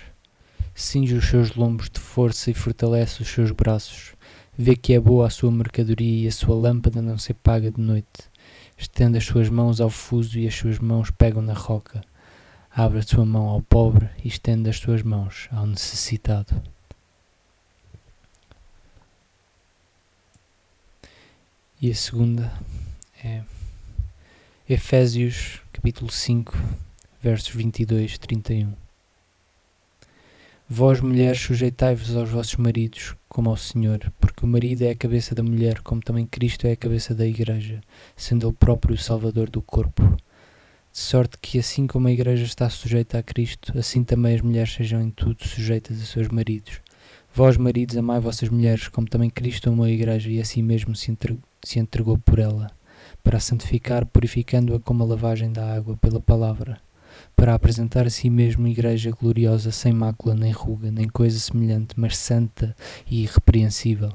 [0.74, 4.14] Cinge os seus lombos de força e fortalece os seus braços.
[4.58, 7.82] Vê que é boa a sua mercadoria e a sua lâmpada não se apaga de
[7.82, 8.30] noite.
[8.78, 12.02] Estende as suas mãos ao fuso e as suas mãos pegam na roca.
[12.72, 16.75] Abre a sua mão ao pobre e estende as suas mãos ao necessitado.
[21.86, 22.52] E a segunda
[23.24, 23.44] é
[24.68, 26.58] Efésios capítulo 5,
[27.22, 28.74] versos 22 e 31.
[30.68, 35.36] Vós, mulheres, sujeitai-vos aos vossos maridos, como ao Senhor, porque o marido é a cabeça
[35.36, 37.80] da mulher, como também Cristo é a cabeça da Igreja,
[38.18, 40.02] sendo Ele próprio o Salvador do corpo
[40.92, 44.74] de sorte que, assim como a Igreja está sujeita a Cristo, assim também as mulheres
[44.74, 46.82] sejam em tudo sujeitas a seus maridos.
[47.38, 51.12] Vós, maridos, amai vossas mulheres, como também Cristo amou a Igreja e assim mesmo se
[51.12, 52.72] entregou, se entregou por ela,
[53.22, 56.80] para a santificar, purificando-a como a lavagem da água pela palavra,
[57.36, 62.16] para apresentar a si mesmo Igreja gloriosa, sem mácula, nem ruga, nem coisa semelhante, mas
[62.16, 62.74] santa
[63.06, 64.14] e irrepreensível.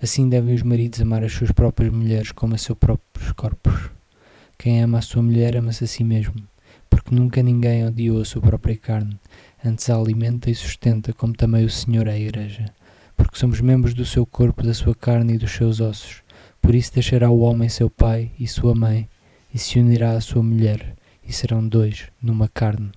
[0.00, 3.90] Assim devem os maridos amar as suas próprias mulheres como a seus próprios corpos.
[4.56, 6.36] Quem ama a sua mulher ama-se a si mesmo,
[6.88, 9.18] porque nunca ninguém odiou a sua própria carne,
[9.64, 12.66] antes a alimenta e sustenta, como também o Senhor é a Igreja,
[13.16, 16.22] porque somos membros do seu corpo, da sua carne e dos seus ossos.
[16.60, 19.08] Por isso deixará o homem seu pai e sua mãe,
[19.52, 20.94] e se unirá à sua mulher,
[21.26, 22.90] e serão dois numa carne